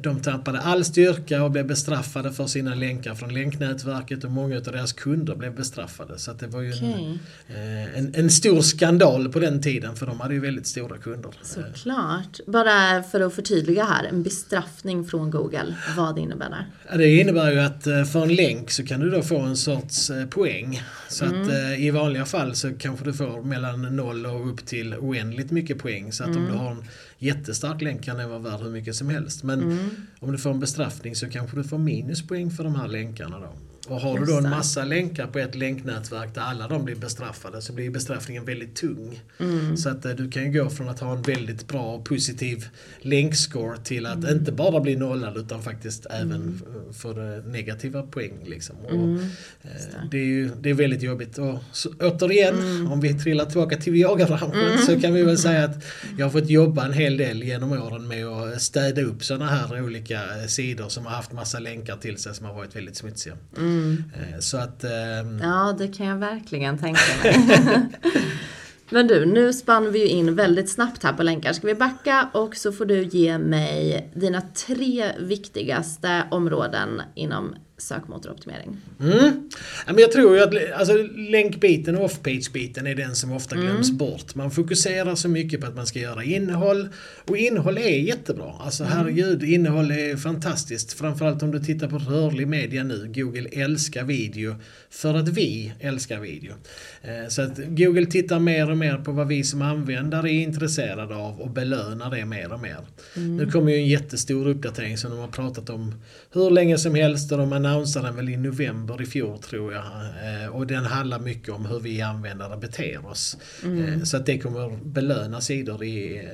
De 0.00 0.20
tappade 0.20 0.60
all 0.60 0.84
styrka 0.84 1.42
och 1.42 1.50
blev 1.50 1.66
bestraffade 1.66 2.32
för 2.32 2.46
sina 2.46 2.74
länkar 2.74 3.14
från 3.14 3.34
länknätverket 3.34 4.24
och 4.24 4.30
många 4.30 4.56
av 4.56 4.62
deras 4.62 4.92
kunder 4.92 5.34
blev 5.34 5.54
bestraffade. 5.54 6.18
Så 6.18 6.32
det 6.32 6.46
var 6.46 6.60
ju 6.60 6.72
okay. 6.72 6.88
en, 6.88 7.18
eh, 7.48 7.98
en, 7.98 8.14
en, 8.14 8.30
stor 8.30 8.60
skandal 8.60 9.28
på 9.28 9.38
den 9.38 9.62
tiden 9.62 9.96
för 9.96 10.06
de 10.06 10.20
hade 10.20 10.34
ju 10.34 10.40
väldigt 10.40 10.66
stora 10.66 10.98
kunder. 10.98 11.30
Såklart. 11.42 12.40
Bara 12.46 13.02
för 13.02 13.20
att 13.20 13.34
förtydliga 13.34 13.84
här, 13.84 14.04
en 14.04 14.22
bestraffning 14.22 15.04
från 15.04 15.30
Google, 15.30 15.76
vad 15.96 16.18
innebär 16.18 16.50
det? 16.50 16.98
Det 16.98 17.20
innebär 17.20 17.52
ju 17.52 17.60
att 17.60 17.86
eh, 17.86 18.04
för 18.04 18.22
en 18.22 18.34
länk 18.34 18.70
så 18.70 18.86
kan 18.86 19.00
du 19.00 19.10
då 19.10 19.22
få 19.22 19.38
en 19.38 19.56
sorts 19.56 20.10
poäng. 20.30 20.82
Så 21.08 21.24
mm. 21.24 21.42
att 21.42 21.78
i 21.78 21.90
vanliga 21.90 22.24
fall 22.24 22.54
så 22.54 22.72
kanske 22.78 23.04
du 23.04 23.12
får 23.12 23.42
mellan 23.42 23.82
noll 23.82 24.26
och 24.26 24.50
upp 24.50 24.66
till 24.66 24.94
oändligt 24.94 25.50
mycket 25.50 25.78
poäng. 25.78 26.12
Så 26.12 26.24
att 26.24 26.30
mm. 26.30 26.42
om 26.42 26.52
du 26.52 26.58
har 26.58 26.70
en 26.70 26.84
jättestark 27.18 27.82
länk 27.82 28.04
kan 28.04 28.16
den 28.16 28.28
vara 28.28 28.38
värd 28.38 28.60
hur 28.60 28.70
mycket 28.70 28.94
som 28.94 29.08
helst. 29.08 29.42
Men 29.42 29.62
mm. 29.62 29.90
om 30.20 30.32
du 30.32 30.38
får 30.38 30.50
en 30.50 30.60
bestraffning 30.60 31.16
så 31.16 31.28
kanske 31.28 31.56
du 31.56 31.64
får 31.64 31.78
minuspoäng 31.78 32.50
för 32.50 32.64
de 32.64 32.74
här 32.74 32.88
länkarna 32.88 33.38
då. 33.38 33.52
Och 33.88 34.00
har 34.00 34.18
du 34.18 34.24
då 34.24 34.38
en 34.38 34.50
massa 34.50 34.84
länkar 34.84 35.26
på 35.26 35.38
ett 35.38 35.54
länknätverk 35.54 36.34
där 36.34 36.42
alla 36.42 36.68
de 36.68 36.84
blir 36.84 36.96
bestraffade 36.96 37.62
så 37.62 37.72
blir 37.72 37.90
bestraffningen 37.90 38.44
väldigt 38.44 38.76
tung. 38.76 39.22
Mm. 39.38 39.76
Så 39.76 39.88
att 39.88 40.04
eh, 40.04 40.12
du 40.12 40.30
kan 40.30 40.52
ju 40.52 40.62
gå 40.62 40.70
från 40.70 40.88
att 40.88 41.00
ha 41.00 41.12
en 41.12 41.22
väldigt 41.22 41.68
bra 41.68 41.94
och 41.94 42.04
positiv 42.04 42.68
länkscore 43.00 43.76
till 43.78 44.06
att 44.06 44.16
mm. 44.16 44.38
inte 44.38 44.52
bara 44.52 44.80
bli 44.80 44.96
nollad 44.96 45.36
utan 45.36 45.62
faktiskt 45.62 46.06
mm. 46.10 46.22
även 46.22 46.62
få 46.92 47.12
negativa 47.46 48.02
poäng. 48.02 48.32
Liksom. 48.44 48.76
Och, 48.84 48.92
mm. 48.92 49.20
eh, 49.62 49.70
det. 50.10 50.18
är 50.18 50.24
ju 50.24 50.50
det 50.60 50.70
är 50.70 50.74
väldigt 50.74 51.02
jobbigt. 51.02 51.38
Och 51.38 51.58
så, 51.72 51.90
återigen, 52.00 52.54
mm. 52.54 52.92
om 52.92 53.00
vi 53.00 53.14
trillar 53.14 53.44
tillbaka 53.44 53.76
till 53.76 53.94
yogabranschen 53.96 54.72
mm. 54.72 54.78
så 54.78 55.00
kan 55.00 55.14
vi 55.14 55.22
väl 55.22 55.38
säga 55.38 55.64
att 55.64 55.84
jag 56.18 56.26
har 56.26 56.30
fått 56.30 56.50
jobba 56.50 56.84
en 56.84 56.92
hel 56.92 57.16
del 57.16 57.42
genom 57.42 57.72
åren 57.72 58.08
med 58.08 58.26
att 58.26 58.62
städa 58.62 59.02
upp 59.02 59.24
sådana 59.24 59.46
här 59.46 59.82
olika 59.82 60.20
sidor 60.48 60.88
som 60.88 61.06
har 61.06 61.12
haft 61.12 61.32
massa 61.32 61.58
länkar 61.58 61.96
till 61.96 62.18
sig 62.18 62.34
som 62.34 62.46
har 62.46 62.54
varit 62.54 62.76
väldigt 62.76 62.96
smutsiga. 62.96 63.36
Mm. 63.56 63.75
Mm. 63.76 64.04
Eh, 64.14 64.38
så 64.40 64.56
att... 64.56 64.84
Ähm... 64.84 65.38
Ja, 65.42 65.74
det 65.78 65.88
kan 65.88 66.06
jag 66.06 66.16
verkligen 66.16 66.78
tänka 66.78 67.00
mig. 67.22 67.88
Men 68.90 69.06
du, 69.06 69.26
nu 69.26 69.52
spann 69.52 69.92
vi 69.92 69.98
ju 69.98 70.06
in 70.06 70.34
väldigt 70.34 70.70
snabbt 70.70 71.02
här 71.02 71.12
på 71.12 71.22
länkar. 71.22 71.52
Ska 71.52 71.66
vi 71.66 71.74
backa 71.74 72.28
och 72.32 72.56
så 72.56 72.72
får 72.72 72.84
du 72.84 73.04
ge 73.04 73.38
mig 73.38 74.10
dina 74.14 74.40
tre 74.40 75.12
viktigaste 75.18 76.22
områden 76.30 77.02
inom 77.14 77.54
sökmotoroptimering. 77.78 78.76
Mm. 79.00 79.50
Men 79.86 79.98
jag 79.98 80.12
tror 80.12 80.36
ju 80.36 80.42
att 80.42 80.78
alltså, 80.78 80.94
länkbiten 81.16 81.96
och 81.96 82.04
off-page-biten 82.04 82.86
är 82.86 82.94
den 82.94 83.16
som 83.16 83.32
ofta 83.32 83.56
glöms 83.56 83.88
mm. 83.88 83.98
bort. 83.98 84.34
Man 84.34 84.50
fokuserar 84.50 85.14
så 85.14 85.28
mycket 85.28 85.60
på 85.60 85.66
att 85.66 85.76
man 85.76 85.86
ska 85.86 85.98
göra 85.98 86.24
innehåll. 86.24 86.88
Och 87.24 87.36
innehåll 87.36 87.78
är 87.78 87.98
jättebra. 87.98 88.52
Alltså 88.60 88.84
mm. 88.84 88.96
herregud, 88.96 89.42
innehåll 89.42 89.90
är 89.90 90.16
fantastiskt. 90.16 90.92
Framförallt 90.92 91.42
om 91.42 91.50
du 91.50 91.60
tittar 91.60 91.88
på 91.88 91.98
rörlig 91.98 92.48
media 92.48 92.84
nu. 92.84 93.12
Google 93.14 93.48
älskar 93.52 94.04
video 94.04 94.54
för 94.90 95.14
att 95.14 95.28
vi 95.28 95.72
älskar 95.80 96.20
video. 96.20 96.54
Eh, 97.02 97.28
så 97.28 97.42
att 97.42 97.58
Google 97.58 98.06
tittar 98.06 98.38
mer 98.38 98.70
och 98.70 98.78
mer 98.78 98.96
på 98.96 99.12
vad 99.12 99.28
vi 99.28 99.44
som 99.44 99.62
användare 99.62 100.30
är 100.30 100.42
intresserade 100.42 101.16
av 101.16 101.40
och 101.40 101.50
belönar 101.50 102.10
det 102.10 102.24
mer 102.24 102.52
och 102.52 102.60
mer. 102.60 102.78
Mm. 103.16 103.36
Nu 103.36 103.50
kommer 103.50 103.72
ju 103.72 103.76
en 103.76 103.86
jättestor 103.86 104.48
uppdatering 104.48 104.98
som 104.98 105.10
de 105.10 105.18
har 105.18 105.28
pratat 105.28 105.70
om 105.70 105.94
hur 106.32 106.50
länge 106.50 106.78
som 106.78 106.94
helst 106.94 107.32
och 107.32 107.38
de 107.38 107.52
annonsade 107.66 108.06
den 108.06 108.16
väl 108.16 108.28
i 108.28 108.36
november 108.36 109.02
i 109.02 109.06
fjol 109.06 109.38
tror 109.38 109.72
jag. 109.72 109.84
Eh, 109.84 110.48
och 110.48 110.66
den 110.66 110.84
handlar 110.84 111.18
mycket 111.18 111.48
om 111.48 111.66
hur 111.66 111.80
vi 111.80 112.02
användare 112.02 112.56
beter 112.56 113.06
oss. 113.06 113.36
Mm. 113.64 113.84
Eh, 113.84 114.02
så 114.02 114.16
att 114.16 114.26
det 114.26 114.38
kommer 114.38 114.76
belöna 114.84 115.40
sidor 115.40 115.84
i, 115.84 116.28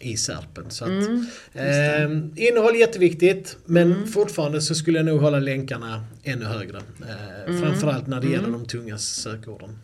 i 0.00 0.16
SERPen. 0.16 0.70
Så 0.70 0.84
att, 0.84 0.90
mm, 0.90 1.26
eh, 1.52 2.46
innehåll 2.48 2.76
jätteviktigt 2.76 3.56
men 3.64 3.92
mm. 3.92 4.06
fortfarande 4.06 4.60
så 4.60 4.74
skulle 4.74 4.98
jag 4.98 5.06
nog 5.06 5.20
hålla 5.20 5.38
länkarna 5.38 6.04
ännu 6.22 6.44
högre. 6.44 6.76
Eh, 6.76 7.50
mm. 7.50 7.62
Framförallt 7.62 8.06
när 8.06 8.20
det 8.20 8.26
gäller 8.26 8.48
mm. 8.48 8.60
de 8.60 8.68
tunga 8.68 8.98
sökorden. 8.98 9.78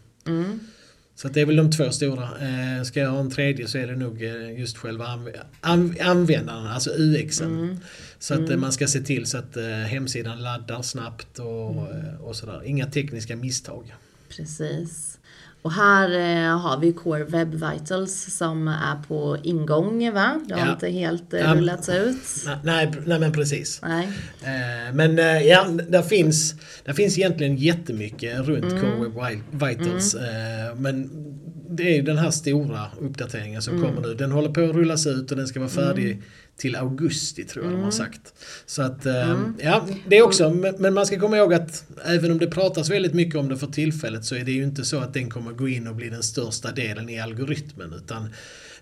Så 1.19 1.29
det 1.29 1.41
är 1.41 1.47
väl 1.47 1.57
de 1.57 1.71
två 1.71 1.91
stora. 1.91 2.23
Eh, 2.23 2.83
ska 2.83 3.01
jag 3.01 3.11
ha 3.11 3.21
en 3.21 3.31
tredje 3.31 3.69
så 3.69 3.79
är 3.79 3.87
det 3.87 3.97
nog 3.97 4.23
eh, 4.23 4.61
just 4.61 4.79
själva 4.79 5.07
anv 5.07 5.29
anv 5.61 5.97
användaren, 6.01 6.67
alltså 6.67 6.91
UXen. 6.91 7.59
Mm. 7.59 7.77
Så 8.19 8.35
att 8.35 8.41
eh, 8.41 8.47
mm. 8.47 8.61
man 8.61 8.73
ska 8.73 8.87
se 8.87 9.01
till 9.01 9.27
så 9.27 9.39
att 9.39 9.57
hemsidan 9.87 10.43
laddar 10.43 10.83
snabbt 10.83 11.39
och, 11.39 11.71
mm. 11.71 12.21
och 12.21 12.37
sådär. 12.37 12.63
Inga 12.65 12.87
tekniska 12.87 13.37
misstag. 13.37 13.95
Precis. 14.29 15.19
Och 15.63 15.73
här 15.73 16.11
eh, 16.11 16.59
har 16.59 16.79
vi 16.81 16.93
Core 16.93 17.25
Web 17.25 17.55
Vitals 17.55 18.37
som 18.37 18.69
är 18.69 19.03
på 19.09 19.37
ingång 19.43 20.13
va? 20.13 20.41
Det 20.49 20.55
har 20.55 20.67
ja. 20.67 20.73
inte 20.73 20.89
helt 20.89 21.35
eh, 21.35 21.55
rullats 21.55 21.89
ut. 21.89 22.17
Nej, 22.63 22.93
nej 23.07 23.21
men 23.21 23.33
precis. 23.33 23.81
Nej. 23.83 24.09
Eh, 24.43 24.95
men 24.95 25.19
eh, 25.19 25.43
ja, 25.43 25.67
där 25.89 26.03
finns, 26.03 26.55
där 26.85 26.93
finns 26.93 27.19
egentligen 27.19 27.57
jättemycket 27.57 28.39
runt 28.39 28.73
mm. 28.73 28.81
Core 28.81 29.29
Web 29.29 29.43
Vitals. 29.51 30.15
Mm. 30.15 30.69
Eh, 30.69 30.75
men 30.75 31.11
det 31.79 31.91
är 31.91 31.97
ju 31.97 32.03
den 32.03 32.19
här 32.19 32.31
stora 32.31 32.87
uppdateringen 33.01 33.63
som 33.63 33.77
mm. 33.77 33.89
kommer 33.89 34.09
nu. 34.09 34.15
Den 34.15 34.33
håller 34.33 34.49
på 34.49 34.61
att 34.61 34.75
rullas 34.75 35.07
ut 35.07 35.31
och 35.31 35.37
den 35.37 35.49
ska 35.49 35.61
vara 35.61 35.71
färdig 35.71 36.11
mm 36.11 36.23
till 36.59 36.77
augusti 36.77 37.45
tror 37.45 37.65
jag 37.65 37.73
mm. 37.73 37.81
de 37.81 37.85
har 37.85 37.93
mm. 37.93 38.13
sagt. 38.13 38.35
Så 38.67 38.83
att, 38.83 39.07
eh, 39.07 39.31
mm. 39.31 39.57
ja, 39.63 39.87
det 40.09 40.19
är 40.19 40.23
också, 40.23 40.51
men 40.79 40.95
man 40.95 41.07
ska 41.07 41.21
komma 41.21 41.37
ihåg 41.37 41.55
att 41.55 41.85
även 42.05 42.31
om 42.31 42.39
det 42.39 42.47
pratas 42.47 42.91
väldigt 42.91 43.15
mycket 43.15 43.35
om 43.35 43.49
det 43.49 43.57
för 43.57 43.67
tillfället 43.67 44.25
så 44.25 44.35
är 44.35 44.45
det 44.45 44.53
ju 44.53 44.63
inte 44.63 44.85
så 44.85 44.99
att 44.99 45.15
den 45.15 45.31
kommer 45.31 45.53
gå 45.53 45.69
in 45.69 45.87
och 45.87 45.95
bli 45.95 46.09
den 46.09 46.23
största 46.23 46.73
delen 46.73 47.09
i 47.09 47.21
algoritmen. 47.21 47.93
Utan 47.93 48.29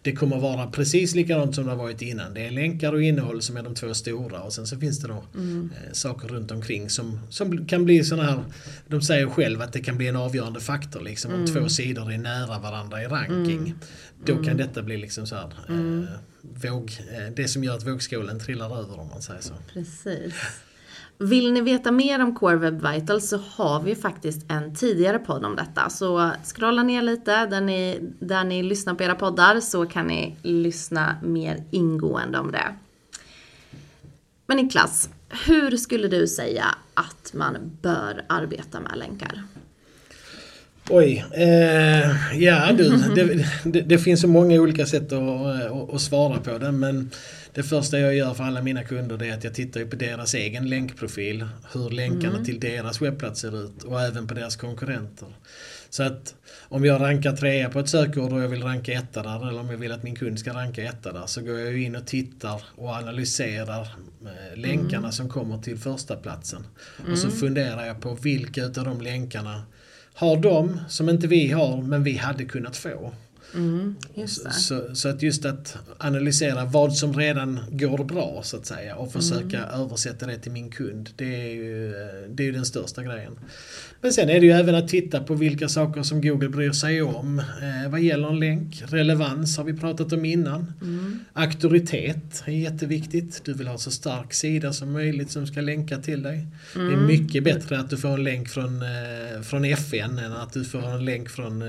det 0.07 0.13
kommer 0.13 0.39
vara 0.39 0.67
precis 0.67 1.15
likadant 1.15 1.55
som 1.55 1.65
det 1.65 1.71
har 1.71 1.77
varit 1.77 2.03
innan. 2.03 2.35
Det 2.35 2.47
är 2.47 2.51
länkar 2.51 2.93
och 2.93 3.03
innehåll 3.03 3.43
som 3.43 3.57
är 3.57 3.63
de 3.63 3.75
två 3.75 3.95
stora 3.95 4.41
och 4.41 4.53
sen 4.53 4.67
så 4.67 4.79
finns 4.79 4.99
det 4.99 5.09
då 5.09 5.25
mm. 5.35 5.71
eh, 5.75 5.93
saker 5.93 6.29
runt 6.29 6.51
omkring 6.51 6.91
som, 6.91 7.21
som 7.31 7.67
kan 7.67 7.85
bli 7.85 8.05
sådana 8.05 8.31
här, 8.31 8.45
de 8.89 9.03
säger 9.03 9.27
själv 9.27 9.63
att 9.63 9.73
det 9.73 9.81
kan 9.81 9.97
bli 9.97 10.07
en 10.07 10.17
avgörande 10.17 10.61
faktor 10.61 11.01
liksom 11.01 11.35
om 11.35 11.41
mm. 11.41 11.55
två 11.55 11.69
sidor 11.69 12.13
är 12.13 12.19
nära 12.19 12.59
varandra 12.59 13.03
i 13.03 13.07
ranking. 13.07 13.59
Mm. 13.59 13.79
Då 14.25 14.35
kan 14.35 14.45
mm. 14.45 14.57
detta 14.57 14.83
bli 14.83 14.97
liksom 14.97 15.27
så 15.27 15.35
här, 15.35 15.53
mm. 15.69 16.03
eh, 16.03 16.71
våg, 16.71 16.93
eh, 17.13 17.33
det 17.37 17.49
som 17.49 17.65
gör 17.65 17.77
att 17.77 17.87
vågskålen 17.87 18.41
trillar 18.41 18.79
över 18.81 19.01
om 19.01 19.09
man 19.09 19.23
säger 19.23 19.41
så. 19.41 19.55
Precis. 19.73 20.35
Vill 21.18 21.52
ni 21.52 21.61
veta 21.61 21.90
mer 21.90 22.23
om 22.23 22.35
Core 22.35 22.56
Web 22.56 22.87
Vitals 22.87 23.28
så 23.28 23.40
har 23.50 23.82
vi 23.82 23.94
faktiskt 23.94 24.50
en 24.50 24.75
tidigare 24.75 25.18
podd 25.18 25.44
om 25.44 25.56
detta. 25.56 25.90
Så 25.90 26.30
scrolla 26.44 26.82
ner 26.82 27.02
lite 27.02 27.46
där 27.46 27.61
ni, 27.61 27.99
där 28.20 28.44
ni 28.44 28.62
lyssnar 28.62 28.94
på 28.94 29.02
era 29.02 29.14
poddar 29.14 29.61
så 29.61 29.87
kan 29.87 30.06
ni 30.06 30.37
lyssna 30.42 31.16
mer 31.23 31.64
ingående 31.70 32.38
om 32.38 32.52
det. 32.52 32.75
Men 34.46 34.56
Niklas, 34.56 35.11
hur 35.46 35.76
skulle 35.76 36.08
du 36.08 36.26
säga 36.26 36.64
att 36.94 37.32
man 37.35 37.56
bör 37.82 38.25
arbeta 38.28 38.80
med 38.80 38.99
länkar? 38.99 39.42
Oj, 40.88 41.25
eh, 41.32 42.38
ja 42.42 42.73
du, 42.73 42.96
det, 43.14 43.46
det, 43.64 43.80
det, 43.80 43.99
finns 43.99 44.20
så 44.20 44.28
många 44.28 44.61
olika 44.61 44.87
sätt 44.87 45.12
att, 45.12 45.46
att, 45.46 45.94
att 45.94 46.00
svara 46.00 46.38
på 46.38 46.58
det 46.58 46.73
men 46.73 47.11
det 47.57 47.63
första 47.63 47.99
jag 47.99 48.15
gör 48.15 48.35
för 48.35 48.45
alla 48.45 48.63
mina 48.63 48.85
kunder 48.85 49.23
är 49.23 49.35
att 49.35 49.45
jag 49.45 49.55
tittar 49.55 49.85
på 49.85 49.97
deras 49.97 50.35
egen 50.35 50.69
länkprofil. 50.69 51.49
Hur 51.73 51.91
länkarna 51.91 52.35
mm. 52.35 52.45
till 52.45 52.61
deras 52.61 53.03
webbplats 53.03 53.41
ser 53.41 53.65
ut 53.65 53.83
och 53.83 54.01
även 54.01 54.27
på 54.27 54.35
deras 54.35 54.57
konkurrenter. 54.57 55.29
Så 55.91 56.03
att 56.03 56.35
om 56.63 56.85
jag 56.85 57.01
rankar 57.01 57.37
trea 57.37 57.71
på 57.71 57.81
ett 57.81 57.89
sökord 57.89 58.33
och 58.33 58.41
jag 58.43 58.49
vill 58.49 58.63
ranka 58.63 58.93
etta 58.93 59.23
där 59.23 59.49
eller 59.49 59.61
om 59.61 59.71
jag 59.71 59.79
vill 59.79 59.93
att 59.93 60.03
min 60.03 60.15
kund 60.15 60.39
ska 60.39 60.55
ranka 60.55 60.83
etta 60.83 61.13
där 61.13 61.27
så 61.27 61.41
går 61.41 61.59
jag 61.59 61.79
in 61.79 61.97
och 61.97 62.07
tittar 62.07 62.63
och 62.75 62.91
analyserar 62.91 63.83
eh, 64.23 64.59
länkarna 64.59 64.99
mm. 64.99 65.13
som 65.13 65.29
kommer 65.29 65.59
till 65.59 65.79
första 65.79 66.17
platsen. 66.17 66.67
Mm. 67.01 67.13
Och 67.13 67.19
så 67.19 67.27
mm. 67.27 67.39
funderar 67.39 67.87
jag 67.87 68.01
på 68.01 68.15
vilka 68.15 68.65
utav 68.65 68.85
de 68.85 69.01
länkarna 69.01 69.63
har 70.15 70.37
de 70.37 70.81
som 70.89 71.09
inte 71.09 71.27
vi 71.27 71.53
har 71.53 71.83
men 71.83 72.05
vi 72.05 72.17
hade 72.17 72.45
kunnat 72.45 72.77
få. 72.77 73.13
Mm, 73.57 73.95
Så, 74.27 74.51
så, 74.51 74.95
så 74.95 75.09
att 75.09 75.23
just 75.23 75.45
att 75.45 75.77
analysera 75.99 76.65
vad 76.65 76.93
som 76.97 77.15
redan 77.15 77.61
går 77.71 78.05
bra 78.05 78.41
så 78.45 78.57
att 78.57 78.67
säga 78.67 78.97
och 78.97 79.13
försöka 79.13 79.59
Mm. 79.65 79.81
översätta 79.81 80.27
det 80.27 80.39
till 80.39 80.53
min 80.53 80.71
kund. 80.71 81.11
Det 81.17 81.43
är, 81.43 81.55
ju, 81.55 81.93
det 82.29 82.43
är 82.43 82.45
ju 82.47 82.53
den 82.53 82.67
största 82.67 83.03
grejen. 83.03 83.39
Men 84.07 84.13
sen 84.13 84.29
är 84.31 84.41
det 84.41 84.47
ju 84.47 84.53
även 84.53 84.75
att 84.75 84.89
titta 84.89 85.21
på 85.21 85.35
vilka 85.35 85.69
saker 85.69 86.03
som 86.03 86.21
Google 86.21 86.49
bryr 86.49 86.73
sig 86.73 87.03
om. 87.03 87.39
Eh, 87.39 87.91
vad 87.91 88.01
gäller 88.01 88.29
en 88.29 88.39
länk, 88.41 88.83
relevans 88.89 89.57
har 89.57 89.65
vi 89.65 89.73
pratat 89.73 90.13
om 90.13 90.25
innan. 90.25 90.73
Mm. 90.83 91.19
Auktoritet 91.33 92.43
är 92.47 92.53
jätteviktigt. 92.53 93.41
Du 93.45 93.53
vill 93.55 93.67
ha 93.67 93.79
så 93.79 93.91
stark 93.91 94.35
sida 94.35 94.73
som 94.73 94.93
möjligt 94.93 95.31
som 95.31 95.47
ska 95.47 95.61
länka 95.61 95.99
till 95.99 96.23
dig. 96.23 96.47
Det 96.75 96.81
är 96.81 96.87
Mm. 96.89 97.07
mycket 97.07 97.45
bättre 97.45 97.79
att 97.81 97.91
du 97.91 97.97
får 97.97 98.09
en 98.09 98.25
länk 98.25 98.49
från, 98.49 98.83
eh, 98.83 99.43
från 99.43 99.65
FN 99.65 100.19
än 100.19 100.33
att 100.33 100.53
du 100.53 100.65
får 100.65 100.87
en 100.89 101.05
länk 101.05 101.29
från 101.29 101.63
eh, 101.63 101.69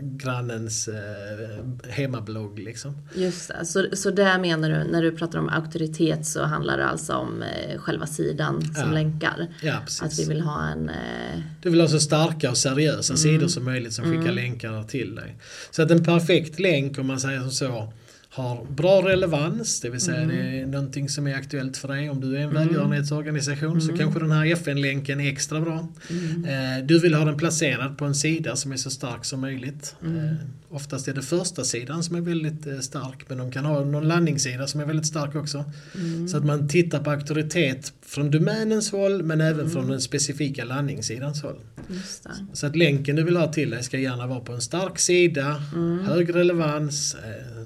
grannens 0.00 0.88
eh, 0.88 1.90
hemmablogg. 1.90 2.58
Liksom. 2.58 2.94
Just 3.14 3.48
det. 3.48 3.64
Så, 3.66 3.86
så 3.92 4.10
där 4.10 4.38
menar 4.38 4.70
du, 4.70 4.84
när 4.92 5.02
du 5.02 5.12
pratar 5.12 5.38
om 5.38 5.48
auktoritet 5.48 6.26
så 6.26 6.42
handlar 6.44 6.76
det 6.78 6.86
alltså 6.86 7.12
om 7.12 7.42
eh, 7.42 7.78
själva 7.78 8.06
sidan 8.06 8.62
som 8.62 8.88
Ja. 8.88 8.92
länkar. 8.94 9.46
Ja, 9.62 9.74
Att 9.74 9.82
vi 10.02 10.06
precis. 10.06 10.28
vill 10.30 10.40
ha 10.40 10.66
en... 10.68 10.90
Du 11.64 11.70
vill 11.70 11.80
ha 11.80 11.88
så 11.88 12.00
starka 12.00 12.50
och 12.50 12.56
seriösa 12.56 13.16
sidor 13.16 13.48
som 13.48 13.64
möjligt 13.64 13.92
som 13.92 14.04
skickar 14.04 14.32
länkar 14.32 14.82
till 14.82 15.14
dig. 15.14 15.36
Så 15.70 15.82
att 15.82 15.90
en 15.90 16.04
perfekt 16.04 16.58
länk, 16.58 16.98
om 16.98 17.06
man 17.06 17.20
säger 17.20 17.40
som 17.40 17.50
så, 17.50 17.92
har 18.34 18.64
bra 18.64 19.02
relevans, 19.08 19.80
det 19.80 19.90
vill 19.90 20.00
säga 20.00 20.26
det 20.26 20.34
är 20.60 20.66
någonting 20.66 21.08
som 21.08 21.26
är 21.26 21.34
aktuellt 21.34 21.76
för 21.76 21.88
dig. 21.88 22.10
Om 22.10 22.20
du 22.20 22.36
är 22.36 22.40
en 22.40 22.54
välgörenhetsorganisation 22.54 23.80
så 23.80 23.96
kanske 23.96 24.20
den 24.20 24.30
här 24.32 24.46
FN-länken 24.52 25.20
är 25.20 25.32
extra 25.32 25.60
bra. 25.60 25.88
Eh, 26.46 26.84
Du 26.84 26.98
vill 26.98 27.14
ha 27.14 27.24
den 27.24 27.36
placerad 27.36 27.98
på 27.98 28.04
en 28.04 28.14
sida 28.14 28.56
som 28.56 28.72
är 28.72 28.76
så 28.76 28.90
stark 28.90 29.24
som 29.24 29.40
möjligt. 29.40 29.96
Eh, 30.02 30.36
Oftast 30.68 31.08
är 31.08 31.14
det 31.14 31.22
första 31.22 31.64
sidan 31.64 32.02
som 32.02 32.16
är 32.16 32.20
väldigt 32.20 32.66
eh, 32.66 32.78
stark 32.78 33.28
men 33.28 33.38
de 33.38 33.50
kan 33.52 33.64
ha 33.64 33.84
någon 33.84 34.08
landningssida 34.08 34.66
som 34.66 34.80
är 34.80 34.84
väldigt 34.84 35.06
stark 35.06 35.34
också. 35.34 35.64
Så 36.30 36.36
att 36.36 36.44
man 36.44 36.68
tittar 36.68 37.02
på 37.02 37.10
auktoritet 37.10 37.92
från 38.02 38.30
domänens 38.30 38.92
håll 38.92 39.22
men 39.22 39.40
även 39.40 39.70
från 39.70 39.88
den 39.90 40.00
specifika 40.00 40.64
landningssidans 40.64 41.42
håll. 41.42 41.56
Så 42.52 42.66
att 42.66 42.76
länken 42.76 43.16
du 43.16 43.22
vill 43.22 43.36
ha 43.36 43.52
till 43.52 43.70
dig 43.70 43.82
ska 43.82 43.98
gärna 43.98 44.26
vara 44.26 44.40
på 44.40 44.52
en 44.52 44.60
stark 44.60 44.98
sida, 44.98 45.62
hög 46.06 46.34
relevans, 46.34 47.16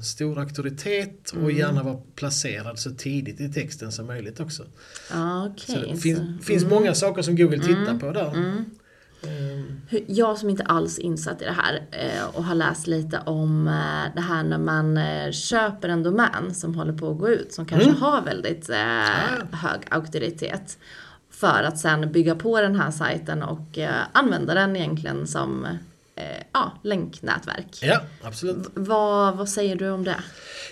stor 0.02 0.38
auktoritet 0.38 1.30
och 1.42 1.52
gärna 1.52 1.82
vara 1.82 1.96
placerad 2.14 2.78
så 2.78 2.90
tidigt 2.90 3.40
i 3.40 3.52
texten 3.52 3.92
som 3.92 4.06
möjligt 4.06 4.40
också. 4.40 4.62
Ja, 5.12 5.52
Så 5.56 5.72
okej. 5.72 5.90
det 5.94 6.00
finns, 6.00 6.18
Så- 6.18 6.44
finns 6.44 6.64
många 6.64 6.94
saker 6.94 7.22
som 7.22 7.36
Google 7.36 7.58
tittar 7.58 7.98
på 7.98 8.12
där. 8.12 8.34
Mm. 8.34 8.64
Ehm, 9.22 9.80
Jag 10.06 10.38
som 10.38 10.50
inte 10.50 10.62
alls 10.64 10.98
insatt 10.98 11.42
i 11.42 11.44
det 11.44 11.52
här 11.52 11.82
eh, 11.90 12.24
och 12.36 12.44
har 12.44 12.54
läst 12.54 12.86
lite 12.86 13.18
om 13.26 13.68
eh, 13.68 14.14
det 14.14 14.20
här 14.20 14.42
när 14.44 14.58
man 14.58 14.96
eh, 14.96 15.30
köper 15.32 15.88
en 15.88 16.02
domän 16.02 16.54
som 16.54 16.74
håller 16.74 16.92
på 16.92 17.10
att 17.10 17.18
gå 17.18 17.28
ut 17.28 17.52
som 17.52 17.66
kanske 17.66 17.88
Mm. 17.88 18.00
har 18.02 18.22
väldigt 18.22 18.70
eh, 18.70 19.56
hög 19.58 19.80
auktoritet. 19.90 20.78
För 21.30 21.62
att 21.62 21.78
sen 21.78 22.12
bygga 22.12 22.34
på 22.34 22.60
den 22.60 22.76
här 22.76 22.90
sajten 22.90 23.42
och 23.42 23.78
använda 24.12 24.54
den 24.54 24.76
egentligen 24.76 25.26
som 25.26 25.66
ja, 26.52 26.80
länknätverk. 26.84 27.78
Ja, 27.82 28.00
absolut. 28.22 28.66
Vad, 28.74 29.36
vad 29.36 29.48
säger 29.48 29.76
du 29.76 29.90
om 29.90 30.04
det? 30.04 30.16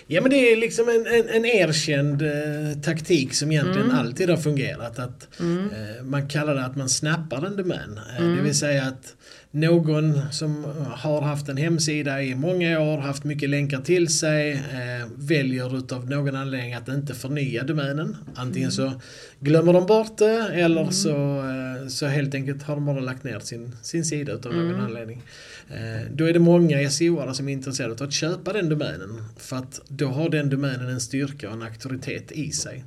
Ja 0.07 0.21
men 0.21 0.31
det 0.31 0.51
är 0.51 0.57
liksom 0.57 0.89
en, 0.89 1.07
en, 1.07 1.29
en 1.29 1.45
erkänd 1.45 2.21
eh, 2.21 2.81
taktik 2.83 3.33
som 3.33 3.51
egentligen 3.51 3.91
alltid 3.91 4.29
har 4.29 4.37
fungerat. 4.37 4.99
Att, 4.99 5.27
eh, 5.39 6.03
man 6.03 6.29
kallar 6.29 6.55
det 6.55 6.65
att 6.65 6.75
man 6.75 6.89
snappar 6.89 7.45
en 7.45 7.55
domän. 7.57 7.99
Eh, 8.19 8.25
Det 8.25 8.41
vill 8.41 8.57
säga 8.57 8.83
att 8.83 9.13
någon 9.57 10.21
som 10.31 10.65
har 10.91 11.21
haft 11.21 11.49
en 11.49 11.57
hemsida 11.57 12.23
i 12.23 12.35
många 12.35 12.79
år, 12.79 12.97
haft 12.97 13.23
mycket 13.23 13.49
länkar 13.49 13.81
till 13.81 14.07
sig, 14.07 14.51
eh, 14.51 15.07
väljer 15.15 15.77
utav 15.77 16.09
någon 16.09 16.35
anledning 16.35 16.73
att 16.73 16.87
inte 16.87 17.13
förnya 17.13 17.63
domänen. 17.63 18.17
Antingen 18.35 18.71
så 18.71 18.91
glömmer 19.39 19.73
de 19.73 19.85
bort 19.85 20.17
det 20.17 20.49
eller 20.53 20.91
så, 20.91 21.37
eh, 21.37 21.87
så 21.87 22.05
helt 22.05 22.35
enkelt 22.35 22.63
har 22.63 22.75
de 22.75 22.85
bara 22.85 22.99
lagt 22.99 23.23
ner 23.23 23.39
sin, 23.39 23.75
sin 23.81 24.05
sida 24.05 24.31
utav 24.33 24.53
någon 24.55 24.81
anledning. 24.81 25.21
Eh, 25.69 26.11
Då 26.11 26.25
är 26.25 26.33
det 26.33 26.39
många 26.39 26.77
SEO-are 26.77 27.33
som 27.33 27.49
är 27.49 27.53
intresserade 27.53 27.93
av 27.93 28.03
att 28.03 28.13
köpa 28.13 28.53
den 28.53 28.69
domänen. 28.69 29.23
För 29.37 29.55
att 29.55 29.81
då 29.87 30.07
har 30.07 30.29
den 30.29 30.49
domänen 30.49 30.89
en 30.89 30.99
styrka 30.99 31.47
och 31.47 31.53
en 31.53 31.63
auktoritet 31.63 32.31
i 32.31 32.51
sig. 32.51 32.83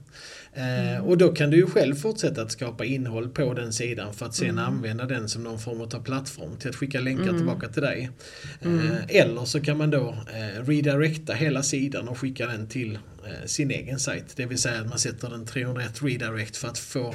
Eh, 0.54 1.04
Och 1.06 1.18
då 1.18 1.28
kan 1.32 1.50
du 1.50 1.56
ju 1.56 1.66
själv 1.66 1.94
fortsätta 1.94 2.42
att 2.42 2.52
skapa 2.52 2.84
innehåll 2.84 3.28
på 3.28 3.54
den 3.54 3.72
sidan 3.72 4.14
för 4.14 4.26
att 4.26 4.34
sen 4.34 4.58
använda 4.58 5.06
den 5.06 5.28
som 5.28 5.42
någon 5.44 5.58
form 5.58 5.80
av 5.80 6.02
plattform 6.02 6.56
till 6.56 6.68
att 6.70 6.76
skicka 6.76 7.00
länkar 7.00 7.24
tillbaka 7.36 7.68
till 7.68 7.82
dig. 7.82 8.10
Eh, 8.60 9.16
Eller 9.16 9.44
så 9.44 9.60
kan 9.60 9.76
man 9.78 9.90
då 9.90 10.16
eh, 10.34 10.64
redirecta 10.64 11.32
hela 11.32 11.62
sidan 11.62 12.08
och 12.08 12.18
skicka 12.18 12.46
den 12.46 12.66
till 12.68 12.98
sin 13.46 13.70
egen 13.70 13.98
sajt. 13.98 14.24
Det 14.36 14.46
vill 14.46 14.58
säga 14.58 14.80
att 14.80 14.88
man 14.88 14.98
sätter 14.98 15.34
en 15.34 15.46
301 15.46 16.02
redirect 16.02 16.56
för 16.56 16.68
att 16.68 16.78
få 16.78 17.14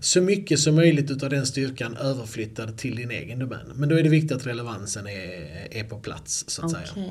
så 0.00 0.20
mycket 0.20 0.60
som 0.60 0.74
möjligt 0.74 1.10
utav 1.10 1.30
den 1.30 1.46
styrkan 1.46 1.96
överflyttad 1.96 2.78
till 2.78 2.96
din 2.96 3.10
egen 3.10 3.38
domän. 3.38 3.72
Men 3.74 3.88
då 3.88 3.98
är 3.98 4.02
det 4.02 4.08
viktigt 4.08 4.32
att 4.32 4.46
relevansen 4.46 5.06
är, 5.06 5.68
är 5.70 5.84
på 5.84 5.98
plats 5.98 6.44
så 6.48 6.64
att 6.64 6.70
säga. 6.70 7.04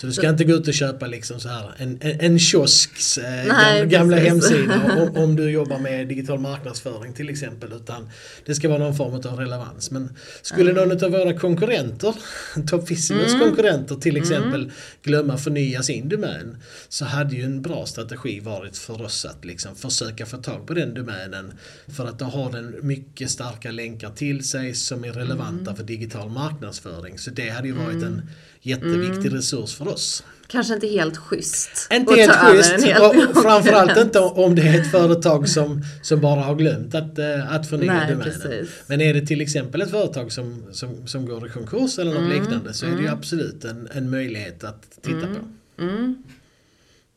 Så 0.00 0.06
du 0.06 0.12
ska 0.12 0.28
inte 0.28 0.44
gå 0.44 0.52
ut 0.52 0.68
och 0.68 0.74
köpa 0.74 1.06
liksom 1.06 1.40
så 1.40 1.48
här 1.48 1.70
en, 1.76 1.98
en, 2.00 2.20
en 2.20 2.38
kiosks 2.38 3.18
eh, 3.18 3.46
Nej, 3.46 3.86
gamla, 3.86 4.16
precis. 4.16 4.30
hemsida 4.32 5.02
om, 5.02 5.16
om 5.22 5.36
du 5.36 5.50
jobbar 5.50 5.78
med 5.78 6.08
digital 6.08 6.38
marknadsföring 6.38 7.12
till 7.12 7.28
exempel. 7.28 7.72
Utan 7.72 8.08
det 8.46 8.54
ska 8.54 8.68
vara 8.68 8.78
någon 8.78 8.96
form 8.96 9.14
av 9.14 9.38
relevans. 9.38 9.90
Men 9.90 10.16
skulle 10.42 10.72
någon 10.72 11.04
av 11.04 11.10
våra 11.10 11.38
konkurrenter, 11.38 12.14
Top 12.66 12.90
Visibels 12.90 13.34
Mm. 13.34 13.40
konkurrenter 13.48 13.94
till 13.94 14.16
exempel, 14.16 14.72
glömma 15.02 15.38
förnya 15.38 15.82
sin 15.82 16.08
domän. 16.08 16.56
Så 16.88 17.04
hade 17.04 17.36
ju 17.36 17.42
en 17.44 17.62
bra 17.62 17.86
strategi 17.86 18.40
varit 18.40 18.76
för 18.76 19.02
oss 19.02 19.24
att 19.24 19.44
liksom 19.44 19.76
försöka 19.76 20.26
få 20.26 20.36
tag 20.36 20.66
på 20.66 20.74
den 20.74 20.94
domänen. 20.94 21.52
För 21.96 22.06
att 22.06 22.18
då 22.18 22.24
har 22.24 22.52
den 22.52 22.74
mycket 22.82 23.30
starka 23.30 23.70
länkar 23.70 24.10
till 24.10 24.44
sig 24.44 24.74
som 24.74 25.04
är 25.04 25.12
relevanta 25.12 25.74
för 25.74 25.84
digital 25.84 26.30
marknadsföring. 26.30 27.18
Så 27.18 27.30
det 27.30 27.48
hade 27.48 27.68
ju 27.68 27.74
varit 27.74 28.02
en 28.02 28.22
jätteviktig 28.62 29.34
resurs 29.34 29.74
för 29.74 29.89
oss. 29.90 30.24
Kanske 30.46 30.74
inte 30.74 30.86
helt 30.86 31.16
schysst. 31.16 31.88
Inte 31.92 32.14
helt 32.14 32.32
schysst 32.32 32.84
hel 32.84 33.02
och 33.02 33.42
framförallt 33.42 33.98
inte 33.98 34.18
om 34.18 34.54
det 34.54 34.62
är 34.62 34.80
ett 34.80 34.90
företag 34.90 35.48
som, 35.48 35.82
som 36.02 36.20
bara 36.20 36.40
har 36.40 36.54
glömt 36.54 36.94
att, 36.94 37.18
eh, 37.18 37.54
att 37.54 37.68
förnya 37.68 37.92
Nej, 37.92 38.12
domänen. 38.12 38.32
precis. 38.32 38.70
Men 38.86 39.00
är 39.00 39.14
det 39.14 39.26
till 39.26 39.40
exempel 39.40 39.82
ett 39.82 39.90
företag 39.90 40.32
som, 40.32 40.62
som, 40.72 41.06
som 41.06 41.26
går 41.26 41.46
i 41.46 41.50
konkurs 41.50 41.98
eller 41.98 42.20
något 42.20 42.32
liknande 42.32 42.72
så 42.72 42.86
är 42.86 42.90
det 42.90 43.02
ju 43.02 43.08
absolut 43.08 43.64
en, 43.64 43.88
en 43.92 44.10
möjlighet 44.10 44.64
att 44.64 44.98
titta 45.02 45.26
på. 45.26 45.82
Mm. 45.82 46.22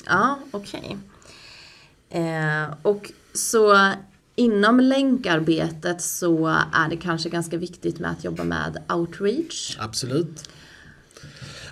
Ja, 0.06 0.40
okej. 0.52 0.98
Eh, 2.10 2.76
och 2.82 3.12
så 3.34 3.92
inom 4.36 4.80
länkarbetet 4.80 6.02
så 6.02 6.48
är 6.74 6.90
det 6.90 6.98
kanske 6.98 7.30
ganska 7.30 7.58
viktigt 7.58 8.00
med 8.00 8.12
att 8.12 8.24
jobba 8.24 8.44
med 8.44 8.84
outreach. 8.90 9.78
Absolut. 9.80 10.50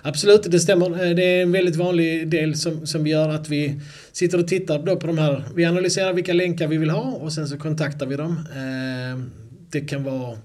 Absolut, 0.02 0.50
det 0.50 0.60
stämmer. 0.60 0.86
Eh, 0.86 1.14
det 1.14 1.24
är 1.24 1.42
en 1.42 1.52
väldigt 1.52 1.76
vanlig 1.76 2.28
del 2.28 2.54
som, 2.54 2.86
som 2.86 3.06
gör 3.06 3.28
att 3.28 3.48
vi 3.48 3.80
sitter 4.12 4.38
och 4.38 4.48
tittar 4.48 4.78
då 4.78 4.96
på 4.96 5.06
de 5.06 5.18
här. 5.18 5.44
Vi 5.54 5.64
analyserar 5.64 6.12
vilka 6.12 6.32
länkar 6.32 6.68
vi 6.68 6.76
vill 6.76 6.90
ha 6.90 7.02
och 7.02 7.32
sen 7.32 7.48
så 7.48 7.58
kontaktar 7.58 8.06
vi 8.06 8.16
dem. 8.16 8.48
Eh, 8.56 9.24
det 9.70 9.80
kan 9.80 10.04
vara 10.04 10.38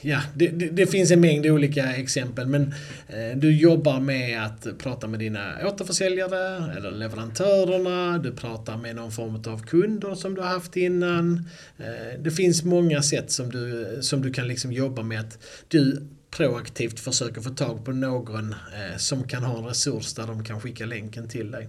Ja, 0.00 0.20
det, 0.34 0.48
det, 0.48 0.68
det 0.68 0.86
finns 0.86 1.10
en 1.10 1.20
mängd 1.20 1.46
olika 1.46 1.96
exempel 1.96 2.46
men 2.46 2.74
eh, 3.08 3.36
du 3.36 3.56
jobbar 3.56 4.00
med 4.00 4.44
att 4.44 4.78
prata 4.78 5.06
med 5.06 5.20
dina 5.20 5.54
återförsäljare 5.66 6.76
eller 6.76 6.90
leverantörerna. 6.90 8.18
Du 8.18 8.32
pratar 8.32 8.76
med 8.76 8.96
någon 8.96 9.12
form 9.12 9.42
av 9.46 9.62
kunder 9.62 10.14
som 10.14 10.34
du 10.34 10.40
har 10.40 10.48
haft 10.48 10.76
innan. 10.76 11.48
Eh, 11.78 12.20
det 12.20 12.30
finns 12.30 12.64
många 12.64 13.02
sätt 13.02 13.30
som 13.30 13.50
du, 13.50 13.98
som 14.00 14.22
du 14.22 14.32
kan 14.32 14.48
liksom 14.48 14.72
jobba 14.72 15.02
med 15.02 15.20
att 15.20 15.38
du 15.68 16.02
proaktivt 16.30 17.00
försöker 17.00 17.40
få 17.40 17.50
tag 17.50 17.84
på 17.84 17.92
någon 17.92 18.52
eh, 18.52 18.96
som 18.96 19.22
kan 19.28 19.44
ha 19.44 19.58
en 19.58 19.64
resurs 19.64 20.14
där 20.14 20.26
de 20.26 20.44
kan 20.44 20.60
skicka 20.60 20.86
länken 20.86 21.28
till 21.28 21.50
dig. 21.50 21.68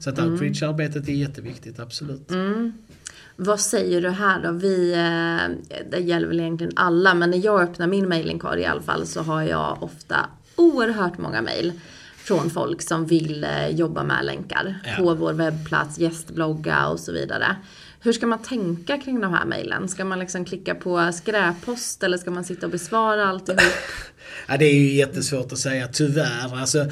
Så 0.00 0.10
att 0.10 0.18
outreach-arbetet 0.18 1.08
är 1.08 1.12
jätteviktigt, 1.12 1.78
absolut. 1.80 2.30
Mm. 2.30 2.72
Vad 3.36 3.60
säger 3.60 4.02
du 4.02 4.08
här 4.10 4.42
då? 4.42 4.52
Vi, 4.52 4.92
eh, 4.92 5.80
det 5.90 5.98
gäller 5.98 6.26
väl 6.28 6.40
egentligen 6.40 6.72
alla, 6.76 7.14
men 7.14 7.30
när 7.30 7.44
jag 7.44 7.60
öppnar 7.62 7.86
min 7.86 8.08
mailinkorg 8.08 8.60
i 8.60 8.64
alla 8.66 8.82
fall 8.82 9.06
så 9.06 9.22
har 9.22 9.42
jag 9.42 9.82
ofta 9.82 10.26
oerhört 10.56 11.18
många 11.18 11.42
mail 11.42 11.72
från 12.16 12.50
folk 12.50 12.82
som 12.82 13.06
vill 13.06 13.44
eh, 13.44 13.68
jobba 13.68 14.02
med 14.02 14.24
länkar 14.24 14.74
Ja. 14.84 14.94
på 14.96 15.14
vår 15.14 15.32
webbplats, 15.32 15.98
gästblogga 15.98 16.86
och 16.88 17.00
så 17.00 17.12
vidare. 17.12 17.56
Hur 18.00 18.12
ska 18.12 18.26
man 18.26 18.42
tänka 18.42 18.98
kring 18.98 19.20
de 19.20 19.32
här 19.32 19.44
mejlen? 19.44 19.88
Ska 19.88 20.04
man 20.04 20.18
liksom 20.18 20.44
klicka 20.44 20.74
på 20.74 21.12
skräppost 21.12 22.02
eller 22.02 22.18
ska 22.18 22.30
man 22.30 22.44
sitta 22.44 22.66
och 22.66 22.72
besvara 22.72 23.26
alltihop? 23.26 23.60
Ja, 24.48 24.56
det 24.56 24.64
är 24.64 24.74
ju 24.74 24.94
jättesvårt 24.94 25.52
att 25.52 25.58
säga, 25.58 25.88
tyvärr. 25.88 26.56
Alltså, 26.56 26.86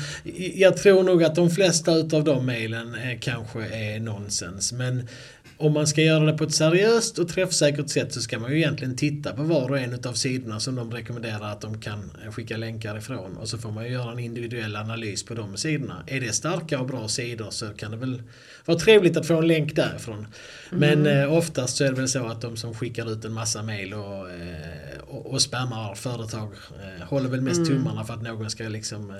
jag 0.54 0.76
tror 0.76 1.02
nog 1.02 1.24
att 1.24 1.34
de 1.34 1.50
flesta 1.50 1.94
utav 1.94 2.24
de 2.24 2.46
mejlen 2.46 2.94
eh, 2.94 3.18
kanske 3.20 3.60
är 3.60 4.00
nonsens. 4.00 4.72
Men 4.72 5.08
om 5.56 5.72
man 5.72 5.86
ska 5.86 6.02
göra 6.02 6.24
det 6.24 6.38
på 6.38 6.44
ett 6.44 6.54
seriöst 6.54 7.18
och 7.18 7.28
träffsäkert 7.28 7.88
sätt 7.88 8.12
så 8.12 8.20
ska 8.20 8.38
man 8.38 8.50
ju 8.50 8.56
egentligen 8.56 8.96
titta 8.96 9.32
på 9.32 9.42
var 9.42 9.70
och 9.70 9.78
en 9.78 9.98
av 10.04 10.12
sidorna 10.12 10.60
som 10.60 10.74
de 10.74 10.92
rekommenderar 10.92 11.52
att 11.52 11.60
de 11.60 11.80
kan 11.80 12.10
eh, 12.24 12.32
skicka 12.32 12.56
länkar 12.56 12.98
ifrån. 12.98 13.36
Och 13.36 13.48
så 13.48 13.58
får 13.58 13.70
man 13.70 13.84
ju 13.84 13.90
göra 13.90 14.12
en 14.12 14.18
individuell 14.18 14.76
analys 14.76 15.24
på 15.24 15.34
de 15.34 15.56
sidorna. 15.56 16.04
Är 16.06 16.20
det 16.20 16.32
starka 16.32 16.80
och 16.80 16.86
bra 16.86 17.08
sidor 17.08 17.50
så 17.50 17.66
kan 17.66 17.90
det 17.90 17.96
väl 17.96 18.22
vara 18.66 18.78
trevligt 18.78 19.16
att 19.16 19.26
få 19.26 19.38
en 19.38 19.48
länk 19.48 19.76
därifrån. 19.76 20.26
Men 20.70 21.06
mm. 21.06 21.32
oftast 21.32 21.76
så 21.76 21.84
är 21.84 21.88
det 21.88 21.96
väl 21.96 22.08
så 22.08 22.26
att 22.26 22.40
de 22.40 22.56
som 22.56 22.74
skickar 22.74 23.12
ut 23.12 23.24
en 23.24 23.32
massa 23.32 23.62
mail 23.62 23.94
och, 23.94 24.30
eh, 24.30 24.98
och, 25.06 25.26
och 25.32 25.42
spammar 25.42 25.94
företag 25.94 26.48
eh, 26.52 27.06
håller 27.08 27.28
väl 27.28 27.40
mest 27.40 27.56
mm. 27.56 27.68
tummarna 27.68 28.04
för 28.04 28.14
att 28.14 28.22
någon 28.22 28.50
ska 28.50 28.68
liksom 28.68 29.12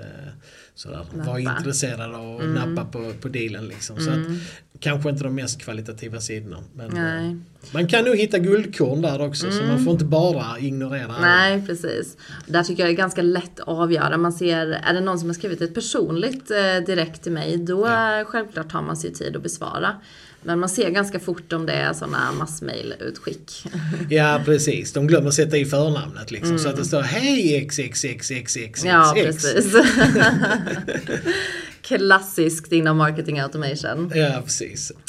sådär, 0.77 1.07
vara 1.13 1.41
intresserad 1.41 2.15
och 2.15 2.43
mm. 2.43 2.55
nappa 2.55 2.85
på, 2.85 3.13
på 3.21 3.29
dealen. 3.29 3.69
Liksom. 3.69 4.01
Så 4.01 4.11
att, 4.11 4.17
mm. 4.17 4.39
kanske 4.81 5.11
inte 5.11 5.25
de 5.25 5.35
mest 5.35 5.61
kvalitativa 5.61 6.21
sidorna. 6.21 6.59
Men 6.75 6.97
eh, 6.97 7.37
man 7.73 7.89
kan 7.89 8.05
nog 8.05 8.17
hitta 8.17 8.39
guldkorn 8.39 9.03
där 9.03 9.27
också 9.27 9.51
så 9.51 9.61
man 9.61 9.71
mm. 9.71 9.85
får 9.85 9.93
inte 9.93 10.05
bara 10.05 10.59
ignorera 10.59 11.21
Nej 11.21 11.63
precis. 11.67 12.17
Där 12.47 12.63
tycker 12.63 12.83
jag 12.83 12.91
det 12.91 12.95
är 12.95 12.97
ganska 12.97 13.23
lätt 13.23 13.61
att 13.61 13.69
avgöra. 13.69 14.17
Man 14.17 14.33
ser, 14.33 14.67
är 14.67 14.95
det 14.95 15.01
någon 15.01 15.19
som 15.19 15.29
har 15.29 15.35
skrivit 15.35 15.61
ett 15.61 15.75
personligt 15.75 16.51
eh, 16.51 16.85
direkt 16.87 17.23
till 17.23 17.33
mig 17.33 17.57
då 17.57 17.87
ja. 17.87 18.25
självklart 18.27 18.73
tar 18.73 18.83
man 18.83 18.97
sig 18.97 19.13
tid 19.13 19.36
att 19.37 19.43
besvara. 19.43 19.97
Men 20.43 20.59
man 20.59 20.69
ser 20.69 20.91
ganska 20.91 21.21
fort 21.21 21.53
om 21.53 21.67
det 21.67 21.73
är 21.73 21.93
sådana 21.93 22.33
massmailutskick. 22.33 23.67
Ja 24.11 24.43
precis, 24.45 24.93
de 24.93 25.07
glömmer 25.07 25.31
sätta 25.31 25.57
i 25.57 25.65
förnamnet 25.65 26.31
liksom 26.31 26.51
mm. 26.51 26.63
så 26.63 26.69
att 26.69 26.77
det 26.77 26.85
står 26.85 27.03
Hej 27.03 27.69
XXXXXX. 27.69 28.85
Ja 28.85 29.13
precis. 29.17 29.75
Klassiskt 31.87 32.73
inom 32.73 32.97
marketing 32.97 33.41
automation. 33.41 34.13
Ja 34.15 34.41
precis. 34.45 34.93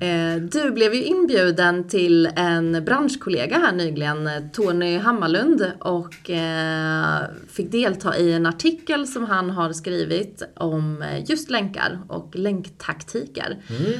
Eh, 0.00 0.36
du 0.36 0.70
blev 0.70 0.94
ju 0.94 1.04
inbjuden 1.04 1.88
till 1.88 2.26
en 2.36 2.84
branschkollega 2.84 3.58
här 3.58 3.72
nyligen, 3.72 4.50
Tony 4.52 4.98
Hammarlund 4.98 5.72
och 5.80 6.30
eh, 6.30 7.20
fick 7.52 7.72
delta 7.72 8.16
i 8.16 8.32
en 8.32 8.46
artikel 8.46 9.06
som 9.06 9.24
han 9.24 9.50
har 9.50 9.72
skrivit 9.72 10.42
om 10.56 11.04
just 11.26 11.50
länkar 11.50 11.98
och 12.08 12.36
länktaktiker. 12.36 13.56
Mm. 13.68 13.92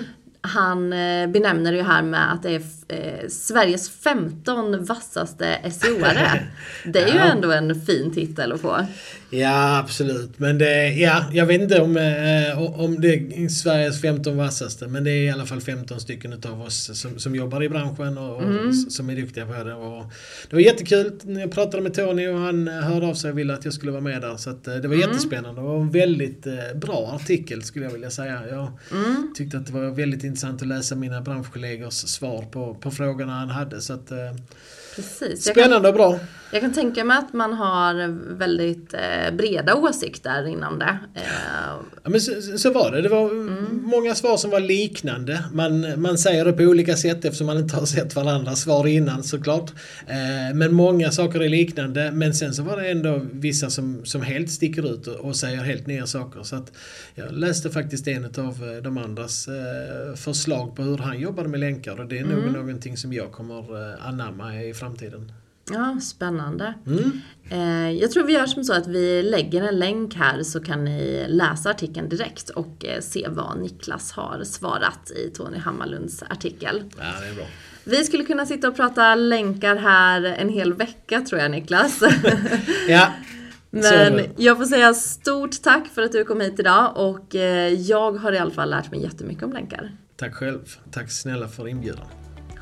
Han 0.46 0.92
eh, 0.92 1.26
benämner 1.26 1.72
det 1.72 1.78
ju 1.78 1.84
här 1.84 2.02
med 2.02 2.32
att 2.32 2.42
det 2.42 2.54
är 2.54 2.62
eh, 2.88 3.28
Sveriges 3.28 3.90
15 3.90 4.84
vassaste 4.84 5.58
SEO-are. 5.64 6.40
Det 6.84 7.02
är 7.02 7.08
ja. 7.08 7.14
ju 7.14 7.20
ändå 7.20 7.52
en 7.52 7.80
fin 7.80 8.14
titel 8.14 8.52
att 8.52 8.60
få. 8.60 8.86
Ja, 9.30 9.78
absolut. 9.78 10.38
Men 10.38 10.58
det, 10.58 10.92
ja, 10.92 11.24
jag 11.32 11.46
vet 11.46 11.60
inte 11.60 11.80
om, 11.80 11.96
eh, 11.96 12.80
om 12.80 13.00
det 13.00 13.14
är 13.14 13.48
Sveriges 13.48 14.00
15 14.00 14.36
vassaste, 14.36 14.86
men 14.86 15.04
det 15.04 15.10
är 15.10 15.22
i 15.22 15.30
alla 15.30 15.46
fall 15.46 15.60
15 15.60 16.00
stycken 16.00 16.32
av 16.32 16.62
oss 16.62 17.00
som, 17.00 17.18
som 17.18 17.34
jobbar 17.34 17.62
i 17.62 17.68
branschen 17.68 18.18
och, 18.18 18.42
mm. 18.42 18.68
och 18.68 18.74
som 18.74 19.10
är 19.10 19.16
duktiga 19.16 19.46
på 19.46 19.52
det. 19.64 19.74
Och 19.74 20.04
det 20.50 20.56
var 20.56 20.60
jättekul. 20.60 21.12
Jag 21.24 21.50
pratade 21.50 21.82
med 21.82 21.94
Tony 21.94 22.28
och 22.28 22.38
han 22.38 22.68
hörde 22.68 23.06
av 23.06 23.14
sig 23.14 23.30
och 23.30 23.38
ville 23.38 23.54
att 23.54 23.64
jag 23.64 23.74
skulle 23.74 23.92
vara 23.92 24.02
med 24.02 24.22
där. 24.22 24.36
Så 24.36 24.50
att, 24.50 24.64
det 24.64 24.88
var 24.88 24.94
mm. 24.94 25.00
jättespännande 25.00 25.60
och 25.60 25.80
en 25.80 25.90
väldigt 25.90 26.46
bra 26.74 27.18
artikel 27.22 27.62
skulle 27.62 27.84
jag 27.84 27.92
vilja 27.92 28.10
säga. 28.10 28.42
Jag 28.50 28.72
mm. 28.92 29.32
tyckte 29.36 29.56
att 29.56 29.66
det 29.66 29.72
var 29.72 29.90
väldigt 29.90 30.24
intressant 30.24 30.62
att 30.62 30.68
läsa 30.68 30.94
mina 30.94 31.20
branschkollegors 31.20 31.94
svar 31.94 32.42
på, 32.42 32.74
på 32.74 32.90
frågorna 32.90 33.32
han 33.32 33.50
hade. 33.50 33.80
Så 33.80 33.92
att, 33.92 34.12
Precis. 34.96 35.44
Spännande 35.44 35.76
kan, 35.76 35.86
och 35.86 35.94
bra. 35.94 36.18
Jag 36.52 36.60
kan 36.60 36.72
tänka 36.72 37.04
mig 37.04 37.18
att 37.18 37.32
man 37.32 37.52
har 37.52 38.08
väldigt 38.36 38.94
eh, 38.94 39.00
breda 39.32 39.74
åsikter 39.74 40.46
inom 40.46 40.78
det. 40.78 40.98
Eh. 41.14 41.22
Ja, 42.02 42.10
men 42.10 42.20
så, 42.20 42.58
så, 42.58 42.72
var 42.72 42.90
det. 42.90 43.02
Det 43.02 43.08
var 43.08 43.30
mm. 43.30 43.80
många 43.82 44.14
svar 44.14 44.36
som 44.36 44.50
var 44.50 44.60
liknande. 44.60 45.44
Man, 45.52 46.00
man 46.02 46.18
säger 46.18 46.44
det 46.44 46.52
på 46.52 46.62
olika 46.62 46.96
sätt 46.96 47.24
eftersom 47.24 47.46
man 47.46 47.58
inte 47.58 47.76
har 47.76 47.86
sett 47.86 48.16
varandras 48.16 48.60
svar 48.60 48.86
innan 48.86 49.22
såklart. 49.22 49.70
Eh, 50.06 50.54
men 50.54 50.74
många 50.74 51.10
saker 51.10 51.40
är 51.40 51.48
liknande. 51.48 52.10
Men 52.12 52.34
sen 52.34 52.54
så 52.54 52.62
var 52.62 52.76
det 52.76 52.90
ändå 52.90 53.20
vissa 53.32 53.70
som, 53.70 54.04
som 54.04 54.22
helt 54.22 54.50
sticker 54.50 54.94
ut 54.94 55.06
och, 55.06 55.36
säger 55.36 55.58
helt 55.58 55.86
nya 55.86 56.06
saker. 56.06 56.42
Så 56.42 56.56
att 56.56 56.72
jag 57.14 57.32
läste 57.32 57.70
faktiskt 57.70 58.08
en 58.08 58.24
av 58.24 58.74
eh, 58.74 58.82
de 58.82 58.98
andras 58.98 59.48
eh, 59.48 60.14
förslag 60.14 60.76
på 60.76 60.82
hur 60.82 60.98
han 60.98 61.20
jobbade 61.20 61.48
med 61.48 61.60
länkar 61.60 62.00
och 62.00 62.06
det 62.06 62.18
är 62.18 62.22
mm. 62.22 62.38
nog 62.38 62.52
någonting 62.52 62.96
som 62.96 63.12
jag 63.12 63.32
kommer 63.32 63.92
eh, 63.92 64.06
anamma 64.08 64.62
i 64.62 64.74
framtiden. 64.74 65.32
Ja, 65.70 65.98
spännande. 66.00 66.74
Mm. 66.86 67.20
Eh, 67.50 67.90
jag 67.90 68.10
tror 68.10 68.24
vi 68.24 68.32
gör 68.32 68.46
som 68.46 68.64
så 68.64 68.72
att 68.72 68.86
vi 68.86 69.22
lägger 69.22 69.62
en 69.62 69.78
länk 69.78 70.14
här 70.14 70.42
så 70.42 70.60
kan 70.60 70.84
ni 70.84 71.24
läsa 71.28 71.70
artikeln 71.70 72.08
direkt 72.08 72.50
och 72.50 72.84
eh, 72.84 73.00
se 73.00 73.26
vad 73.30 73.58
Niklas 73.58 74.12
har 74.12 74.44
svarat 74.44 75.10
i 75.10 75.30
Tony 75.30 75.58
Hammarlunds 75.58 76.22
artikel. 76.22 76.82
Ja, 76.98 77.04
det 77.20 77.28
är 77.28 77.34
bra. 77.34 77.44
Vi 77.84 78.04
skulle 78.04 78.24
kunna 78.24 78.46
sitta 78.46 78.68
och 78.68 78.76
prata 78.76 79.14
länkar 79.14 79.76
här 79.76 80.24
en 80.24 80.48
hel 80.48 80.72
vecka 80.72 81.20
tror 81.20 81.40
jag 81.40 81.50
Niklas. 81.50 82.02
ja. 82.88 83.12
Men 83.70 84.20
jag 84.36 84.56
får 84.56 84.64
säga 84.64 84.94
stort 84.94 85.62
tack 85.62 85.86
för 85.94 86.02
att 86.02 86.12
du 86.12 86.24
kom 86.24 86.40
hit 86.40 86.60
idag 86.60 86.92
och 86.96 87.34
eh, 87.34 87.72
jag 87.72 88.12
har 88.12 88.32
i 88.32 88.38
alla 88.38 88.50
fall 88.50 88.70
lärt 88.70 88.90
mig 88.90 89.02
jättemycket 89.02 89.42
om 89.42 89.52
länkar. 89.52 89.90
Tack 90.16 90.34
själv. 90.34 90.60
Tack 90.90 91.10
snälla 91.10 91.48
för 91.48 91.68
inbjudan. 91.68 92.06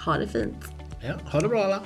Ha 0.05 0.19
det 0.19 0.29
fint. 0.29 0.65
Ja, 1.03 1.15
ha 1.31 1.41
det 1.41 1.49
bra 1.49 1.65
alla. 1.65 1.81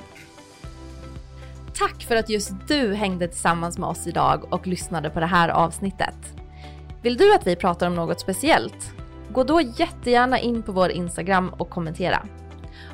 Tack 1.79 2.03
för 2.03 2.15
att 2.15 2.29
just 2.29 2.51
du 2.67 2.93
hängde 2.93 3.27
tillsammans 3.27 3.77
med 3.77 3.89
oss 3.89 4.07
idag 4.07 4.53
och 4.53 4.67
lyssnade 4.67 5.09
på 5.09 5.19
det 5.19 5.25
här 5.25 5.49
avsnittet. 5.49 6.33
Vill 7.01 7.17
du 7.17 7.35
att 7.35 7.47
vi 7.47 7.55
pratar 7.55 7.87
om 7.87 7.95
något 7.95 8.19
speciellt? 8.19 8.93
Gå 9.31 9.43
då 9.43 9.61
jättegärna 9.61 10.39
in 10.39 10.63
på 10.63 10.71
vår 10.71 10.91
Instagram 10.91 11.49
och 11.49 11.69
kommentera. 11.69 12.25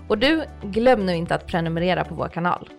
Och 0.08 0.18
du, 0.18 0.44
glöm 0.64 1.06
nu 1.06 1.16
inte 1.16 1.36
att 1.36 1.48
prenumerera 1.48 2.04
på 2.04 2.16
vår 2.16 2.28
kanal. 2.28 2.70